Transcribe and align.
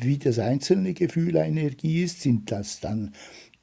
wie 0.00 0.18
das 0.18 0.38
einzelne 0.38 0.94
Gefühl 0.94 1.36
eine 1.36 1.60
Energie 1.60 2.02
ist, 2.02 2.20
sind 2.20 2.50
das 2.50 2.80
dann 2.80 3.12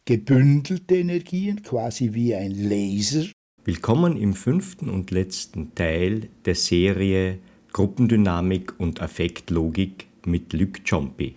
gebündelte 0.05 0.97
Energien, 0.97 1.63
quasi 1.63 2.13
wie 2.13 2.35
ein 2.35 2.51
Laser. 2.51 3.25
Willkommen 3.63 4.17
im 4.17 4.33
fünften 4.33 4.89
und 4.89 5.11
letzten 5.11 5.73
Teil 5.75 6.29
der 6.45 6.55
Serie 6.55 7.39
Gruppendynamik 7.73 8.79
und 8.79 9.01
Affektlogik 9.01 10.07
mit 10.25 10.53
Luc 10.53 10.85
Ciompi. 10.85 11.35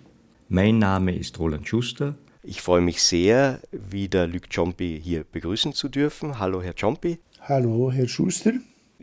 Mein 0.49 0.79
Name 0.79 1.15
ist 1.15 1.39
Roland 1.39 1.67
Schuster. 1.69 2.17
Ich 2.43 2.61
freue 2.61 2.81
mich 2.81 3.03
sehr, 3.03 3.61
wieder 3.73 4.27
Luc 4.27 4.53
Ciompi 4.53 5.01
hier 5.03 5.25
begrüßen 5.25 5.73
zu 5.73 5.89
dürfen. 5.89 6.39
Hallo, 6.39 6.63
Herr 6.63 6.77
Ciompi. 6.77 7.19
Hallo, 7.41 7.91
Herr 7.93 8.09
Schuster. 8.09 8.53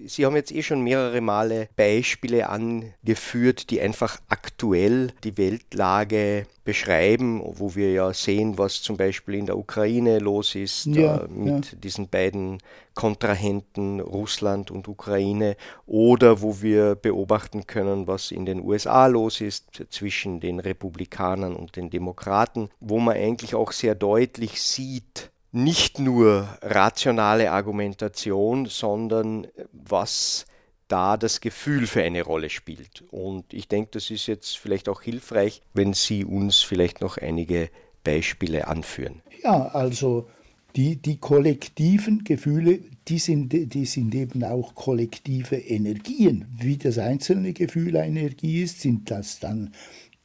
Sie 0.05 0.25
haben 0.25 0.35
jetzt 0.35 0.51
eh 0.51 0.61
schon 0.61 0.81
mehrere 0.81 1.21
Male 1.21 1.69
Beispiele 1.75 2.49
angeführt, 2.49 3.69
die 3.69 3.79
einfach 3.79 4.19
aktuell 4.27 5.13
die 5.23 5.37
Weltlage 5.37 6.47
beschreiben, 6.65 7.41
wo 7.43 7.75
wir 7.75 7.91
ja 7.93 8.13
sehen, 8.13 8.57
was 8.57 8.81
zum 8.81 8.97
Beispiel 8.97 9.35
in 9.35 9.45
der 9.45 9.57
Ukraine 9.57 10.19
los 10.19 10.55
ist 10.55 10.87
ja, 10.87 11.17
äh, 11.17 11.27
mit 11.29 11.71
ja. 11.71 11.77
diesen 11.77 12.09
beiden 12.09 12.57
Kontrahenten 12.93 13.99
Russland 13.99 14.71
und 14.71 14.87
Ukraine 14.87 15.55
oder 15.85 16.41
wo 16.41 16.61
wir 16.61 16.95
beobachten 16.95 17.67
können, 17.67 18.07
was 18.07 18.31
in 18.31 18.45
den 18.45 18.61
USA 18.61 19.07
los 19.07 19.41
ist 19.41 19.85
zwischen 19.89 20.39
den 20.39 20.59
Republikanern 20.59 21.55
und 21.55 21.75
den 21.75 21.89
Demokraten, 21.89 22.69
wo 22.79 22.99
man 22.99 23.15
eigentlich 23.15 23.55
auch 23.55 23.71
sehr 23.71 23.95
deutlich 23.95 24.61
sieht, 24.61 25.31
nicht 25.55 25.99
nur 25.99 26.49
rationale 26.61 27.51
Argumentation, 27.51 28.65
sondern 28.65 29.47
was 29.71 30.45
da 30.87 31.17
das 31.17 31.41
Gefühl 31.41 31.87
für 31.87 32.03
eine 32.03 32.21
Rolle 32.21 32.49
spielt. 32.49 33.03
Und 33.09 33.53
ich 33.53 33.67
denke, 33.67 33.91
das 33.93 34.11
ist 34.11 34.27
jetzt 34.27 34.57
vielleicht 34.57 34.89
auch 34.89 35.01
hilfreich, 35.01 35.61
wenn 35.73 35.93
Sie 35.93 36.25
uns 36.25 36.61
vielleicht 36.61 37.01
noch 37.01 37.17
einige 37.17 37.69
Beispiele 38.03 38.67
anführen. 38.67 39.21
Ja, 39.43 39.67
also 39.69 40.27
die, 40.75 40.97
die 40.97 41.17
kollektiven 41.17 42.23
Gefühle, 42.23 42.79
die 43.07 43.19
sind, 43.19 43.53
die 43.53 43.85
sind 43.85 44.13
eben 44.13 44.43
auch 44.43 44.75
kollektive 44.75 45.55
Energien. 45.55 46.45
Wie 46.59 46.77
das 46.77 46.97
einzelne 46.97 47.53
Gefühl 47.53 47.95
eine 47.97 48.19
Energie 48.19 48.61
ist, 48.61 48.81
sind 48.81 49.09
das 49.09 49.39
dann 49.39 49.73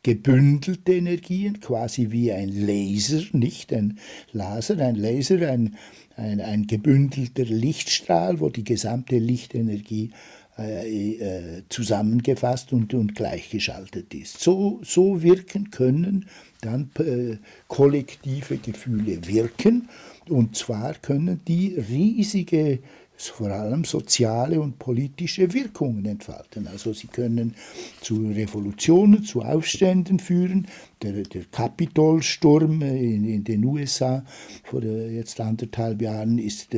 gebündelte 0.02 0.94
Energien, 0.94 1.60
quasi 1.60 2.10
wie 2.10 2.32
ein 2.32 2.48
Laser, 2.48 3.22
nicht 3.32 3.72
ein 3.72 3.98
Laser, 4.32 4.78
ein 4.78 4.96
Laser, 4.96 5.48
ein, 5.48 5.76
ein, 6.16 6.40
ein 6.40 6.66
gebündelter 6.66 7.44
Lichtstrahl, 7.44 8.40
wo 8.40 8.48
die 8.48 8.64
gesamte 8.64 9.18
Lichtenergie 9.18 10.10
äh, 10.58 11.12
äh, 11.12 11.62
zusammengefasst 11.68 12.72
und, 12.72 12.92
und 12.92 13.14
gleichgeschaltet 13.14 14.12
ist. 14.14 14.40
So, 14.40 14.80
so 14.82 15.22
wirken 15.22 15.70
können 15.70 16.26
dann 16.60 16.90
äh, 16.98 17.36
kollektive 17.68 18.58
Gefühle 18.58 19.26
wirken 19.26 19.88
und 20.28 20.56
zwar 20.56 20.94
können 20.94 21.40
die 21.48 21.76
riesige 21.76 22.80
vor 23.28 23.50
allem 23.50 23.84
soziale 23.84 24.60
und 24.60 24.78
politische 24.78 25.52
Wirkungen 25.52 26.04
entfalten. 26.06 26.66
Also 26.66 26.92
sie 26.92 27.08
können 27.08 27.54
zu 28.00 28.28
Revolutionen, 28.28 29.24
zu 29.24 29.42
Aufständen 29.42 30.18
führen. 30.18 30.66
Der, 31.02 31.12
der 31.12 31.44
Kapitolsturm 31.50 32.82
in, 32.82 33.24
in, 33.24 33.44
den 33.44 33.64
USA 33.64 34.24
vor 34.64 34.82
jetzt 34.82 35.40
anderthalb 35.40 36.00
Jahren 36.02 36.38
ist 36.38 36.74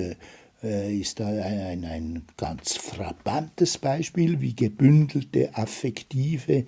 äh, 0.63 0.97
ist 0.97 1.19
da 1.19 1.27
ein, 1.27 1.85
ein, 1.85 2.23
ganz 2.37 2.77
frappantes 2.77 3.79
Beispiel, 3.79 4.41
wie 4.41 4.55
gebündelte 4.55 5.57
affektive 5.57 6.67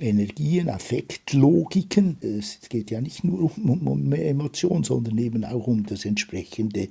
Energien, 0.00 0.70
Affektlogiken, 0.70 2.16
es 2.22 2.60
geht 2.68 2.90
ja 2.90 3.00
nicht 3.02 3.22
nur 3.22 3.52
um, 3.56 3.70
um, 3.70 3.86
um 3.86 4.12
Emotion, 4.12 4.82
sondern 4.82 5.18
eben 5.18 5.44
auch 5.44 5.66
um 5.66 5.84
das 5.84 6.06
entsprechende 6.06 6.88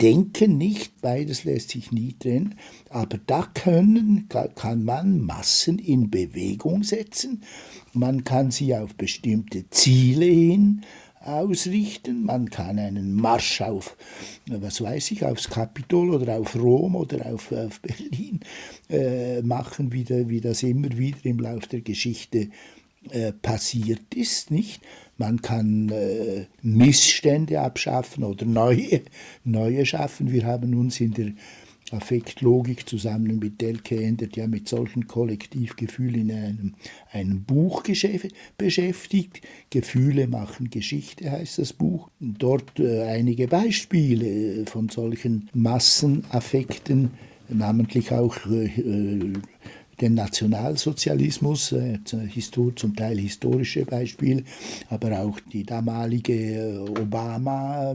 Denken 0.00 0.58
nicht, 0.58 1.00
beides 1.00 1.44
lässt 1.44 1.70
sich 1.70 1.92
nie 1.92 2.14
trennen, 2.18 2.56
aber 2.90 3.18
da 3.26 3.48
können, 3.54 4.28
kann 4.56 4.84
man 4.84 5.20
Massen 5.20 5.78
in 5.78 6.10
Bewegung 6.10 6.82
setzen, 6.82 7.42
man 7.92 8.24
kann 8.24 8.50
sie 8.50 8.74
auf 8.74 8.96
bestimmte 8.96 9.70
Ziele 9.70 10.26
hin 10.26 10.82
ausrichten, 11.20 12.24
man 12.24 12.50
kann 12.50 12.78
einen 12.78 13.14
Marsch 13.14 13.60
auf, 13.60 13.96
was 14.46 14.82
weiß 14.82 15.10
ich, 15.12 15.24
aufs 15.24 15.48
Kapitol 15.48 16.10
oder 16.10 16.38
auf 16.38 16.54
Rom 16.54 16.96
oder 16.96 17.26
auf, 17.32 17.50
auf 17.52 17.80
Berlin 17.80 18.40
äh, 18.90 19.40
machen, 19.42 19.92
wie, 19.92 20.04
da, 20.04 20.28
wie 20.28 20.40
das 20.40 20.62
immer 20.62 20.96
wieder 20.98 21.24
im 21.24 21.38
Laufe 21.38 21.68
der 21.68 21.80
Geschichte 21.80 22.38
äh, 22.38 22.50
passiert 23.42 24.14
ist, 24.14 24.50
nicht? 24.50 24.82
Man 25.16 25.42
kann 25.42 25.90
äh, 25.90 26.46
Missstände 26.62 27.60
abschaffen 27.60 28.24
oder 28.24 28.46
neue, 28.46 29.02
neue 29.44 29.86
schaffen. 29.86 30.32
Wir 30.32 30.44
haben 30.44 30.74
uns 30.74 31.00
in 31.00 31.12
der 31.12 31.32
Affektlogik 31.90 32.88
zusammen 32.88 33.38
mit 33.38 33.60
Delke 33.60 34.02
ändert 34.02 34.36
ja 34.36 34.46
mit 34.46 34.68
solchen 34.68 35.06
Kollektivgefühlen 35.06 36.30
in 36.30 36.32
einem, 36.32 36.74
einem 37.12 37.44
Buch 37.44 37.84
beschäftigt. 38.56 39.42
Gefühle 39.70 40.26
machen 40.26 40.70
Geschichte 40.70 41.30
heißt 41.30 41.58
das 41.58 41.72
Buch. 41.72 42.10
Dort 42.20 42.80
äh, 42.80 43.02
einige 43.02 43.48
Beispiele 43.48 44.64
von 44.66 44.88
solchen 44.88 45.50
Massenaffekten, 45.52 47.10
namentlich 47.48 48.12
auch 48.12 48.36
äh, 48.46 48.64
äh 48.64 49.32
den 50.00 50.14
Nationalsozialismus, 50.14 51.72
äh, 51.72 51.98
zum 52.04 52.96
Teil 52.96 53.18
historische 53.18 53.84
Beispiele, 53.84 54.44
aber 54.88 55.20
auch 55.20 55.40
die 55.52 55.64
damalige 55.64 56.34
äh, 56.34 56.78
Obama-Welle 56.78 57.94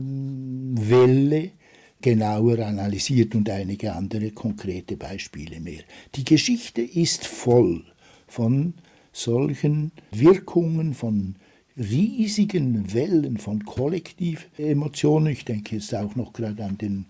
genauer 2.00 2.60
analysiert 2.60 3.34
und 3.34 3.50
einige 3.50 3.92
andere 3.92 4.30
konkrete 4.30 4.96
Beispiele 4.96 5.60
mehr. 5.60 5.82
Die 6.14 6.24
Geschichte 6.24 6.80
ist 6.82 7.26
voll 7.26 7.84
von 8.26 8.74
solchen 9.12 9.92
Wirkungen, 10.10 10.94
von 10.94 11.34
riesigen 11.76 12.92
Wellen 12.92 13.36
von 13.38 13.64
Kollektivemotionen. 13.64 15.32
Ich 15.32 15.44
denke 15.44 15.76
jetzt 15.76 15.94
auch 15.94 16.14
noch 16.16 16.32
gerade 16.32 16.64
an 16.64 16.78
den 16.78 17.06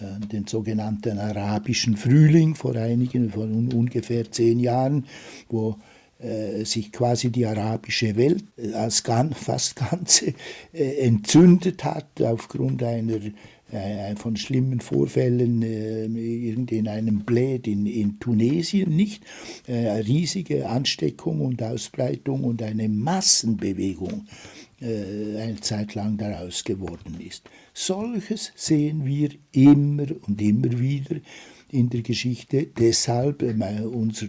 den 0.00 0.46
sogenannten 0.46 1.18
arabischen 1.18 1.96
Frühling 1.96 2.54
vor 2.54 2.76
einigen, 2.76 3.30
vor 3.30 3.44
ungefähr 3.44 4.30
zehn 4.30 4.60
Jahren, 4.60 5.06
wo 5.48 5.76
äh, 6.20 6.64
sich 6.64 6.90
quasi 6.90 7.30
die 7.30 7.46
arabische 7.46 8.16
Welt 8.16 8.42
äh, 8.56 8.72
als 8.72 9.04
ganz, 9.04 9.38
fast 9.44 9.76
ganze 9.76 10.34
äh, 10.72 11.06
entzündet 11.06 11.84
hat 11.84 12.20
aufgrund 12.22 12.82
einer 12.82 13.20
äh, 13.70 14.16
von 14.16 14.36
schlimmen 14.36 14.80
Vorfällen 14.80 15.62
äh, 15.62 16.06
in 16.06 16.88
einem 16.88 17.20
Bled 17.20 17.68
in, 17.68 17.86
in 17.86 18.18
Tunesien, 18.18 18.96
nicht? 18.96 19.22
riesige 19.68 20.68
Ansteckung 20.68 21.40
und 21.40 21.62
Ausbreitung 21.62 22.42
und 22.42 22.62
eine 22.62 22.88
Massenbewegung 22.88 24.26
eine 24.80 25.58
Zeit 25.60 25.94
lang 25.94 26.16
daraus 26.16 26.64
geworden 26.64 27.20
ist. 27.20 27.48
Solches 27.74 28.52
sehen 28.54 29.04
wir 29.04 29.30
immer 29.52 30.06
und 30.26 30.40
immer 30.40 30.78
wieder 30.78 31.16
in 31.70 31.90
der 31.90 32.02
Geschichte. 32.02 32.66
Deshalb 32.66 33.42
äh, 33.42 33.82
unser 33.82 34.28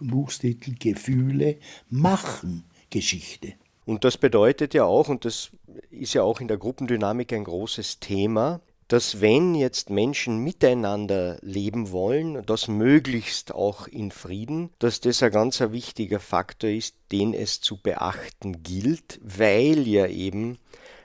Buchstitel 0.00 0.74
Gefühle 0.78 1.56
machen 1.90 2.64
Geschichte. 2.90 3.54
Und 3.86 4.04
das 4.04 4.16
bedeutet 4.16 4.74
ja 4.74 4.84
auch, 4.84 5.08
und 5.08 5.24
das 5.24 5.50
ist 5.90 6.14
ja 6.14 6.22
auch 6.22 6.40
in 6.40 6.48
der 6.48 6.56
Gruppendynamik 6.56 7.32
ein 7.32 7.44
großes 7.44 8.00
Thema, 8.00 8.60
dass 8.88 9.20
wenn 9.20 9.54
jetzt 9.54 9.90
Menschen 9.90 10.38
miteinander 10.38 11.38
leben 11.40 11.90
wollen, 11.90 12.44
das 12.46 12.68
möglichst 12.68 13.54
auch 13.54 13.86
in 13.86 14.10
Frieden, 14.10 14.70
dass 14.78 15.00
das 15.00 15.22
ein 15.22 15.32
ganz 15.32 15.60
wichtiger 15.60 16.20
Faktor 16.20 16.70
ist, 16.70 16.96
den 17.12 17.34
es 17.34 17.60
zu 17.60 17.76
beachten 17.76 18.62
gilt, 18.62 19.20
weil 19.22 19.86
ja 19.88 20.06
eben 20.06 20.58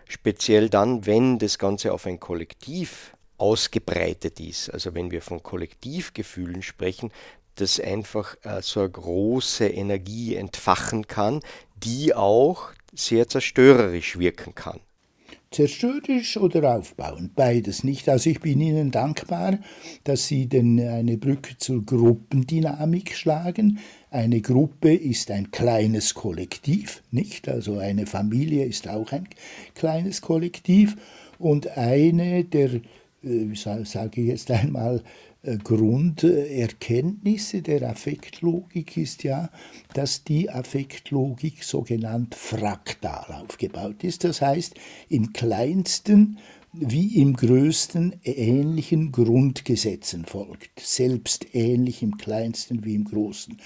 speziell 0.08 0.70
dann, 0.70 1.06
wenn 1.06 1.40
das 1.40 1.58
Ganze 1.58 1.94
auf 1.94 2.06
ein 2.06 2.20
Kollektiv 2.20 3.16
ausgebreitet 3.38 4.40
ist, 4.40 4.70
also 4.70 4.94
wenn 4.94 5.12
wir 5.12 5.22
von 5.22 5.42
Kollektivgefühlen 5.42 6.62
sprechen, 6.62 7.12
das 7.56 7.80
einfach 7.80 8.36
äh, 8.44 8.62
so 8.62 8.82
eine 8.82 8.90
große 8.90 9.68
Energie 9.68 10.36
entfachen 10.36 11.08
kann, 11.08 11.42
die 11.76 12.14
auch 12.14 12.70
sehr 12.94 13.28
zerstörerisch 13.28 14.18
wirken 14.18 14.56
kann. 14.56 14.82
Zerstörerisch 15.52 16.38
oder 16.38 16.76
aufbauend, 16.76 17.36
beides 17.36 17.84
nicht. 17.84 18.08
Also 18.08 18.30
ich 18.30 18.40
bin 18.40 18.62
Ihnen 18.62 18.92
dankbar, 18.92 19.58
dass 20.04 20.28
Sie 20.28 20.46
denn 20.46 20.80
eine 20.80 21.18
Brücke 21.18 21.58
zur 21.58 21.84
Gruppendynamik 21.84 23.16
schlagen. 23.16 23.80
Eine 24.12 24.42
Gruppe 24.42 24.94
ist 24.94 25.32
ein 25.32 25.50
kleines 25.50 26.14
Kollektiv, 26.14 27.02
nicht? 27.10 27.50
Also 27.50 27.80
eine 27.80 28.06
Familie 28.06 28.66
ist 28.66 28.88
auch 28.88 29.12
ein 29.12 29.28
kleines 29.74 30.22
Kollektiv 30.22 30.96
und 31.40 31.76
eine 31.76 32.44
der, 32.44 32.76
äh, 33.24 33.56
sage 33.56 34.22
ich 34.22 34.28
jetzt 34.28 34.52
einmal, 34.52 35.02
Grunderkenntnisse 35.42 37.62
der 37.62 37.90
Affektlogik 37.90 38.98
ist 38.98 39.24
ja, 39.24 39.50
dass 39.94 40.26
die 40.26 40.50
Affektlogik 40.50 41.64
sogenannt 41.64 42.36
fraktal 42.36 43.42
aufgebaut 43.42 44.04
ist. 44.04 44.26
Das 44.26 44.42
heißt, 44.42 44.76
im 45.08 45.32
kleinsten 45.32 46.40
wie 46.72 47.20
im 47.20 47.36
größten 47.36 48.18
ähnlichen 48.24 49.12
Grundgesetzen 49.12 50.26
folgt, 50.26 50.80
selbst 50.80 51.48
ähnlich 51.54 52.04
im 52.04 52.18
kleinsten 52.18 52.86
wie 52.86 52.94
im 52.94 53.06
großen. 53.06 53.58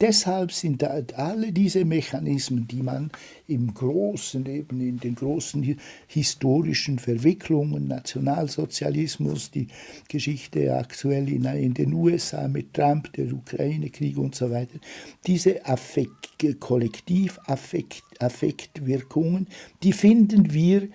Deshalb 0.00 0.52
sind 0.52 0.84
alle 0.84 1.50
diese 1.52 1.84
Mechanismen, 1.84 2.68
die 2.68 2.84
man 2.84 3.10
im 3.48 3.74
Großen, 3.74 4.46
eben 4.46 4.80
in 4.80 4.98
den 4.98 5.16
großen 5.16 5.76
historischen 6.06 7.00
Verwicklungen, 7.00 7.88
Nationalsozialismus, 7.88 9.50
die 9.50 9.66
Geschichte 10.08 10.76
aktuell 10.76 11.28
in, 11.28 11.44
in 11.44 11.74
den 11.74 11.92
USA 11.92 12.46
mit 12.46 12.74
Trump, 12.74 13.12
der 13.14 13.32
Ukraine-Krieg 13.32 14.16
und 14.16 14.36
so 14.36 14.52
weiter, 14.52 14.78
diese 15.26 15.66
Affekt, 15.66 16.38
Kollektiv-Affektwirkungen, 16.60 19.48
die 19.82 19.92
finden 19.92 20.52
wir 20.52 20.88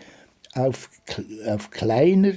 auf, 0.58 0.90
auf 1.46 1.70
kleiner, 1.72 2.34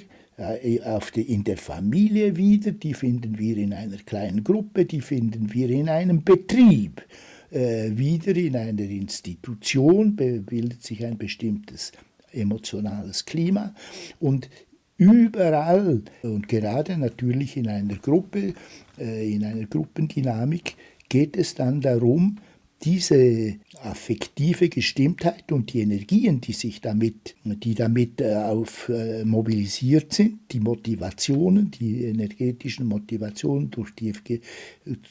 auf 0.85 1.11
die, 1.11 1.23
in 1.23 1.45
der 1.45 1.59
Familie 1.59 2.37
wieder, 2.37 2.73
die 2.73 2.95
finden 2.95 3.39
wir 3.39 3.57
in 3.57 3.73
einer 3.73 3.99
kleinen 3.99 4.43
Gruppe, 4.43 4.85
die 4.87 5.01
finden 5.01 5.53
wir 5.53 5.69
in 5.69 5.89
einem 5.89 6.25
Betrieb. 6.25 7.03
Äh, 7.51 7.91
wieder, 7.97 8.35
in 8.37 8.57
einer 8.57 8.83
Institution 8.83 10.15
bildet 10.15 10.83
sich 10.83 11.05
ein 11.05 11.19
bestimmtes 11.19 11.93
emotionales 12.33 13.25
Klima 13.25 13.75
und 14.21 14.49
überall 14.97 16.03
und 16.23 16.47
gerade 16.47 16.97
natürlich 16.97 17.57
in 17.57 17.69
einer 17.69 17.97
Gruppe, 17.97 18.55
äh, 18.99 19.35
in 19.35 19.45
einer 19.45 19.67
Gruppendynamik 19.67 20.77
geht 21.09 21.37
es 21.37 21.55
dann 21.55 21.81
darum, 21.81 22.37
diese 22.83 23.57
affektive 23.83 24.69
Gestimmtheit 24.69 25.53
und 25.53 25.73
die 25.73 25.81
Energien, 25.81 26.41
die 26.41 26.53
sich 26.53 26.81
damit, 26.81 27.35
die 27.45 27.75
damit 27.75 28.21
äh, 28.21 28.35
auf, 28.35 28.89
äh, 28.89 29.25
mobilisiert 29.25 30.13
sind, 30.13 30.41
die 30.51 30.61
Motivationen, 30.61 31.71
die 31.71 32.05
energetischen 32.05 32.87
Motivationen 32.87 33.71
durch 33.71 33.95
die 33.95 34.11
äh, 34.29 34.41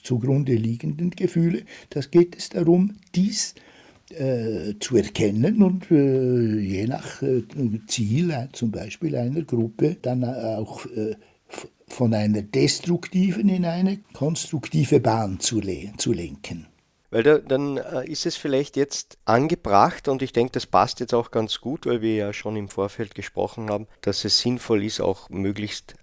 zugrunde 0.04 0.56
liegenden 0.56 1.12
Gefühle, 1.12 1.63
das 1.89 2.10
geht 2.10 2.36
es 2.38 2.50
darum, 2.50 2.95
dies 3.13 3.54
äh, 4.12 4.74
zu 4.80 4.98
erkennen 4.98 5.62
und 5.62 5.92
äh, 5.92 6.60
je 6.60 6.88
nach 6.88 7.22
äh, 7.22 7.44
Ziel 7.86 8.33
zum 8.54 8.72
Beispiel 8.72 9.15
einer 9.15 9.44
Gruppe 9.44 9.98
dann 10.01 10.24
auch 10.24 10.88
von 11.88 12.13
einer 12.15 12.42
destruktiven 12.42 13.50
in 13.50 13.65
eine 13.65 14.00
konstruktive 14.13 15.00
Bahn 15.00 15.39
zu, 15.39 15.62
zu 15.98 16.12
lenken. 16.12 16.69
Weil 17.11 17.23
da, 17.23 17.39
dann 17.39 17.77
äh, 17.77 18.07
ist 18.07 18.25
es 18.25 18.35
vielleicht 18.35 18.77
jetzt 18.77 19.17
angebracht 19.25 20.07
und 20.07 20.21
ich 20.21 20.33
denke, 20.33 20.51
das 20.51 20.67
passt 20.67 21.00
jetzt 21.00 21.13
auch 21.13 21.31
ganz 21.31 21.59
gut, 21.59 21.85
weil 21.85 22.01
wir 22.01 22.15
ja 22.15 22.33
schon 22.33 22.56
im 22.56 22.69
Vorfeld 22.69 23.15
gesprochen 23.15 23.69
haben, 23.69 23.88
dass 24.01 24.25
es 24.25 24.39
sinnvoll 24.39 24.83
ist, 24.83 25.01
auch 25.01 25.29
möglichst 25.29 25.95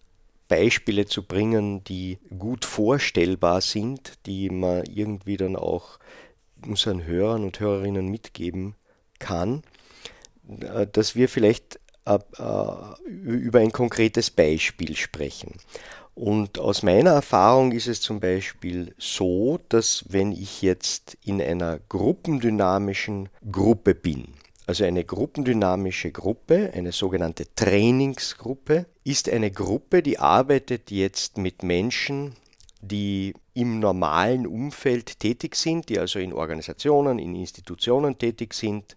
Beispiele 0.49 1.07
zu 1.07 1.23
bringen, 1.23 1.85
die 1.85 2.19
gut 2.39 2.65
vorstellbar 2.65 3.61
sind, 3.61 4.15
die 4.27 4.51
man 4.51 4.85
irgendwie 4.85 5.37
dann 5.37 5.57
auch 5.57 5.99
unseren 6.65 7.05
Hörern 7.05 7.45
und 7.45 7.61
Hörerinnen 7.61 8.09
mitgeben 8.09 8.75
kann, 9.19 9.63
äh, 10.49 10.87
dass 10.87 11.15
wir 11.15 11.29
vielleicht 11.29 11.79
äh, 12.05 12.19
über 13.05 13.61
ein 13.61 13.73
konkretes 13.73 14.31
Beispiel 14.31 14.97
sprechen. 14.97 15.55
Und 16.17 16.59
aus 16.59 16.83
meiner 16.83 17.11
Erfahrung 17.11 17.73
ist 17.73 17.89
es 17.89 18.01
zum 18.01 18.21
Beispiel 18.21 18.95
so, 18.97 19.61
dass 19.69 20.03
wenn 20.09 20.33
ich 20.33 20.63
jetzt 20.63 21.19
in 21.23 21.43
einer 21.43 21.79
gruppendynamischen 21.91 23.29
Gruppe 23.53 23.95
bin, 23.95 24.29
also 24.67 24.85
eine 24.85 25.05
gruppendynamische 25.05 26.11
Gruppe, 26.13 26.73
eine 26.75 26.93
sogenannte 26.93 27.55
Trainingsgruppe, 27.55 28.87
ist 29.05 29.29
eine 29.29 29.51
Gruppe, 29.51 30.03
die 30.03 30.19
arbeitet 30.19 30.91
jetzt 30.91 31.37
mit 31.37 31.63
Menschen, 31.63 32.35
die 32.81 33.35
im 33.53 33.79
normalen 33.79 34.47
Umfeld 34.47 35.21
tätig 35.21 35.55
sind, 35.55 35.91
die 35.91 35.99
also 35.99 36.19
in 36.19 36.33
Organisationen, 36.33 37.19
in 37.19 37.35
Institutionen 37.35 38.17
tätig 38.17 38.55
sind 38.55 38.97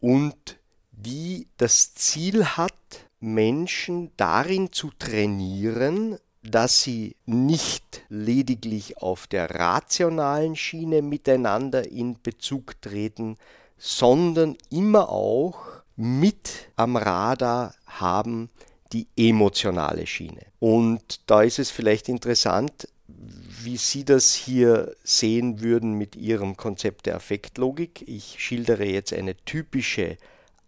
und 0.00 0.58
die 0.92 1.46
das 1.58 1.92
Ziel 1.92 2.46
hat, 2.46 3.09
Menschen 3.20 4.10
darin 4.16 4.72
zu 4.72 4.90
trainieren, 4.98 6.18
dass 6.42 6.82
sie 6.82 7.16
nicht 7.26 8.02
lediglich 8.08 8.98
auf 8.98 9.26
der 9.26 9.50
rationalen 9.50 10.56
Schiene 10.56 11.02
miteinander 11.02 11.90
in 11.90 12.16
Bezug 12.22 12.80
treten, 12.80 13.36
sondern 13.76 14.56
immer 14.70 15.10
auch 15.10 15.60
mit 15.96 16.70
am 16.76 16.96
Radar 16.96 17.74
haben 17.86 18.48
die 18.92 19.06
emotionale 19.16 20.06
Schiene. 20.06 20.46
Und 20.58 21.20
da 21.26 21.42
ist 21.42 21.58
es 21.58 21.70
vielleicht 21.70 22.08
interessant, 22.08 22.88
wie 23.06 23.76
Sie 23.76 24.04
das 24.04 24.32
hier 24.32 24.94
sehen 25.04 25.60
würden 25.60 25.92
mit 25.92 26.16
Ihrem 26.16 26.56
Konzept 26.56 27.06
der 27.06 27.16
Affektlogik. 27.16 28.02
Ich 28.08 28.36
schildere 28.38 28.84
jetzt 28.84 29.12
eine 29.12 29.36
typische 29.44 30.16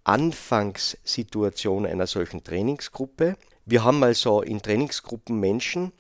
Anfangssituation 0.05 1.87
einer 1.87 2.07
solchen 2.07 2.43
Trainingsgruppe. 2.45 3.37
Wir 3.65 3.85
haben 3.85 4.03
also 4.03 4.43
in 4.43 4.61
Trainingsgruppen 4.61 5.39
Menschen, 5.39 5.93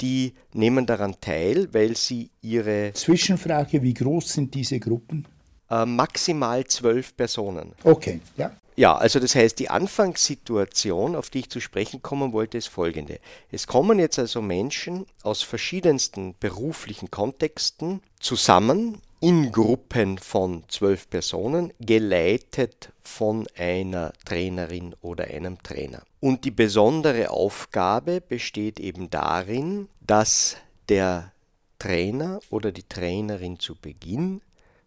die 0.00 0.34
nehmen 0.52 0.86
daran 0.86 1.20
teil, 1.20 1.72
weil 1.72 1.96
sie 1.96 2.30
ihre... 2.42 2.92
Zwischenfrage, 2.92 3.82
wie 3.82 3.94
groß 3.94 4.32
sind 4.34 4.54
diese 4.54 4.78
Gruppen? 4.78 5.26
Äh, 5.70 5.86
maximal 5.86 6.64
zwölf 6.66 7.16
Personen. 7.16 7.72
Okay, 7.82 8.20
ja. 8.36 8.52
Ja, 8.78 8.94
also 8.94 9.18
das 9.20 9.34
heißt, 9.34 9.58
die 9.58 9.70
Anfangssituation, 9.70 11.16
auf 11.16 11.30
die 11.30 11.40
ich 11.40 11.48
zu 11.48 11.60
sprechen 11.60 12.02
kommen 12.02 12.34
wollte, 12.34 12.58
ist 12.58 12.66
folgende. 12.66 13.20
Es 13.50 13.66
kommen 13.66 13.98
jetzt 13.98 14.18
also 14.18 14.42
Menschen 14.42 15.06
aus 15.22 15.42
verschiedensten 15.42 16.34
beruflichen 16.38 17.10
Kontexten 17.10 18.02
zusammen 18.20 19.00
in 19.20 19.50
Gruppen 19.50 20.18
von 20.18 20.64
zwölf 20.68 21.08
Personen, 21.08 21.72
geleitet 21.80 22.92
von 23.02 23.46
einer 23.56 24.12
Trainerin 24.24 24.94
oder 25.00 25.24
einem 25.24 25.62
Trainer. 25.62 26.02
Und 26.20 26.44
die 26.44 26.50
besondere 26.50 27.30
Aufgabe 27.30 28.20
besteht 28.20 28.78
eben 28.78 29.08
darin, 29.10 29.88
dass 30.00 30.56
der 30.88 31.32
Trainer 31.78 32.40
oder 32.50 32.72
die 32.72 32.82
Trainerin 32.82 33.58
zu 33.58 33.74
Beginn 33.74 34.42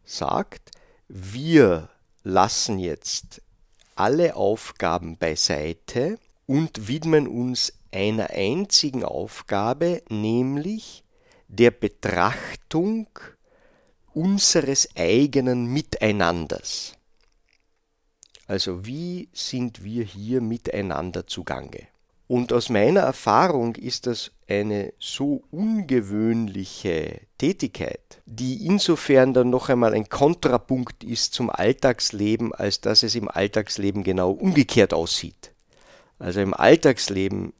sagt, 0.05 0.71
wir 1.07 1.89
lassen 2.23 2.79
jetzt 2.79 3.41
alle 3.95 4.35
Aufgaben 4.35 5.17
beiseite 5.17 6.19
und 6.45 6.87
widmen 6.87 7.27
uns 7.27 7.73
einer 7.91 8.29
einzigen 8.29 9.03
Aufgabe, 9.03 10.03
nämlich 10.09 11.03
der 11.47 11.71
Betrachtung 11.71 13.07
unseres 14.19 14.89
eigenen 14.97 15.67
Miteinanders. 15.67 16.97
Also 18.47 18.85
wie 18.85 19.29
sind 19.31 19.81
wir 19.81 20.03
hier 20.03 20.41
miteinander 20.41 21.25
zugange? 21.25 21.87
Und 22.27 22.51
aus 22.51 22.67
meiner 22.67 22.99
Erfahrung 22.99 23.77
ist 23.77 24.07
das 24.07 24.31
eine 24.49 24.91
so 24.99 25.43
ungewöhnliche 25.51 27.21
Tätigkeit, 27.37 28.21
die 28.25 28.65
insofern 28.65 29.33
dann 29.33 29.49
noch 29.49 29.69
einmal 29.69 29.93
ein 29.93 30.09
Kontrapunkt 30.09 31.05
ist 31.05 31.33
zum 31.33 31.49
Alltagsleben, 31.49 32.53
als 32.53 32.81
dass 32.81 33.03
es 33.03 33.15
im 33.15 33.29
Alltagsleben 33.29 34.03
genau 34.03 34.31
umgekehrt 34.31 34.93
aussieht. 34.93 35.53
Also 36.19 36.41
im 36.41 36.53
Alltagsleben 36.53 37.53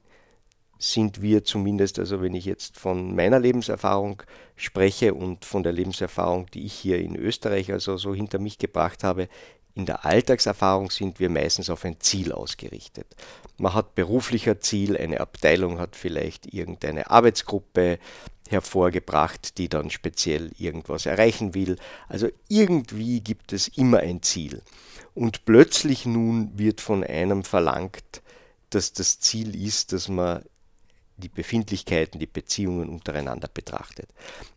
sind 0.79 1.21
wir 1.21 1.43
zumindest, 1.43 2.00
also 2.00 2.21
wenn 2.21 2.33
ich 2.33 2.45
jetzt 2.45 2.79
von 2.79 3.13
meiner 3.13 3.38
Lebenserfahrung 3.38 4.24
spreche 4.55 5.13
und 5.13 5.43
von 5.43 5.62
der 5.62 5.74
Lebenserfahrung, 5.74 6.48
die 6.48 6.65
ich 6.65 6.74
hier 6.74 7.00
in 7.00 7.15
Österreich 7.17 7.71
also 7.71 7.98
so 7.98 8.15
hinter 8.15 8.39
mich 8.39 8.57
gebracht 8.57 9.03
habe, 9.03 9.27
in 9.75 9.86
der 9.86 10.05
Alltagserfahrung 10.05 10.89
sind 10.89 11.19
wir 11.19 11.29
meistens 11.29 11.69
auf 11.69 11.86
ein 11.86 12.00
Ziel 12.00 12.31
ausgerichtet. 12.31 13.07
Man 13.57 13.74
hat 13.74 13.93
beruflicher 13.93 14.59
Ziel, 14.59 14.98
eine 14.98 15.19
Abteilung 15.19 15.79
hat 15.79 15.95
vielleicht 15.95 16.53
irgendeine 16.53 17.09
Arbeitsgruppe 17.09 18.00
hervorgebracht, 18.50 19.57
die 19.57 19.69
dann 19.69 19.89
speziell 19.89 20.51
irgendwas 20.57 21.05
erreichen 21.05 21.53
will. 21.53 21.77
Also 22.07 22.29
irgendwie 22.48 23.19
gibt 23.19 23.53
es 23.53 23.67
immer 23.67 24.00
ein 24.00 24.21
Ziel. 24.21 24.62
Und 25.13 25.45
plötzlich 25.45 26.05
nun 26.05 26.57
wird 26.57 26.81
von 26.81 27.03
einem 27.03 27.43
verlangt, 27.43 28.21
dass 28.69 28.93
das 28.93 29.19
Ziel 29.19 29.55
ist, 29.55 29.93
dass 29.93 30.07
man 30.07 30.43
die 31.20 31.30
Befindlichkeiten, 31.30 32.20
die 32.20 32.28
Beziehungen 32.28 32.90
untereinander 32.90 33.50
betrachtet. 33.54 34.10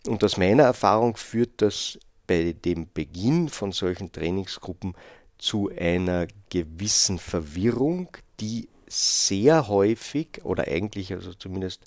Und 0.06 0.22
aus 0.24 0.36
meiner 0.36 0.64
Erfahrung 0.64 1.16
führt 1.16 1.62
das 1.62 1.98
bei 2.26 2.52
dem 2.52 2.88
Beginn 2.92 3.48
von 3.48 3.72
solchen 3.72 4.12
Trainingsgruppen 4.12 4.94
zu 5.38 5.70
einer 5.76 6.28
gewissen 6.50 7.18
Verwirrung, 7.18 8.08
die 8.40 8.68
sehr 8.86 9.68
häufig 9.68 10.44
oder 10.44 10.68
eigentlich 10.68 11.12
also 11.12 11.34
zumindest 11.34 11.82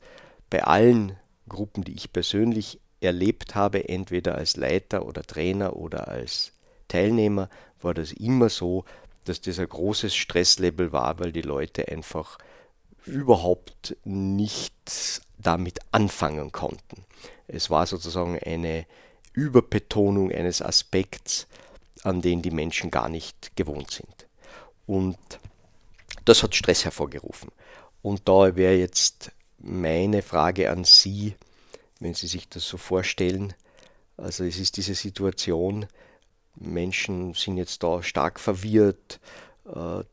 bei 0.50 0.64
allen 0.64 1.18
Gruppen, 1.48 1.84
die 1.84 1.94
ich 1.94 2.12
persönlich 2.12 2.80
erlebt 3.00 3.56
habe, 3.56 3.88
entweder 3.88 4.36
als 4.36 4.58
Leiter 4.58 5.06
oder 5.06 5.22
Trainer 5.22 5.76
oder 5.76 6.08
als 6.08 6.54
Teilnehmer, 6.88 7.50
war 7.82 7.94
das 7.94 8.12
immer 8.12 8.50
so, 8.50 8.86
dass 9.26 9.42
das 9.42 9.60
ein 9.60 9.70
großes 9.70 10.16
Stresslevel 10.16 10.92
war, 10.92 11.20
weil 11.20 11.32
die 11.32 11.42
Leute 11.42 11.88
einfach 11.88 12.38
überhaupt 13.06 13.96
nicht 14.04 15.22
damit 15.38 15.80
anfangen 15.92 16.52
konnten. 16.52 17.06
Es 17.48 17.70
war 17.70 17.86
sozusagen 17.86 18.40
eine 18.40 18.86
Überbetonung 19.34 20.32
eines 20.32 20.62
Aspekts, 20.62 21.48
an 22.04 22.22
den 22.22 22.42
die 22.42 22.52
Menschen 22.52 22.92
gar 22.92 23.10
nicht 23.10 23.56
gewohnt 23.56 23.92
sind. 23.92 24.28
Und 24.88 25.18
das 26.26 26.44
hat 26.44 26.56
Stress 26.56 26.86
hervorgerufen. 26.86 27.52
Und 28.02 28.28
da 28.28 28.56
wäre 28.56 28.76
jetzt 28.76 29.32
meine 29.60 30.22
Frage 30.22 30.72
an 30.72 30.84
Sie, 30.84 31.36
wenn 32.00 32.14
Sie 32.14 32.28
sich 32.28 32.48
das 32.50 32.68
so 32.68 32.78
vorstellen. 32.78 33.54
Also 34.18 34.44
es 34.44 34.60
ist 34.60 34.78
diese 34.78 34.96
Situation, 34.96 35.88
Menschen 36.56 37.34
sind 37.34 37.58
jetzt 37.58 37.84
da 37.84 38.02
stark 38.02 38.40
verwirrt, 38.40 39.20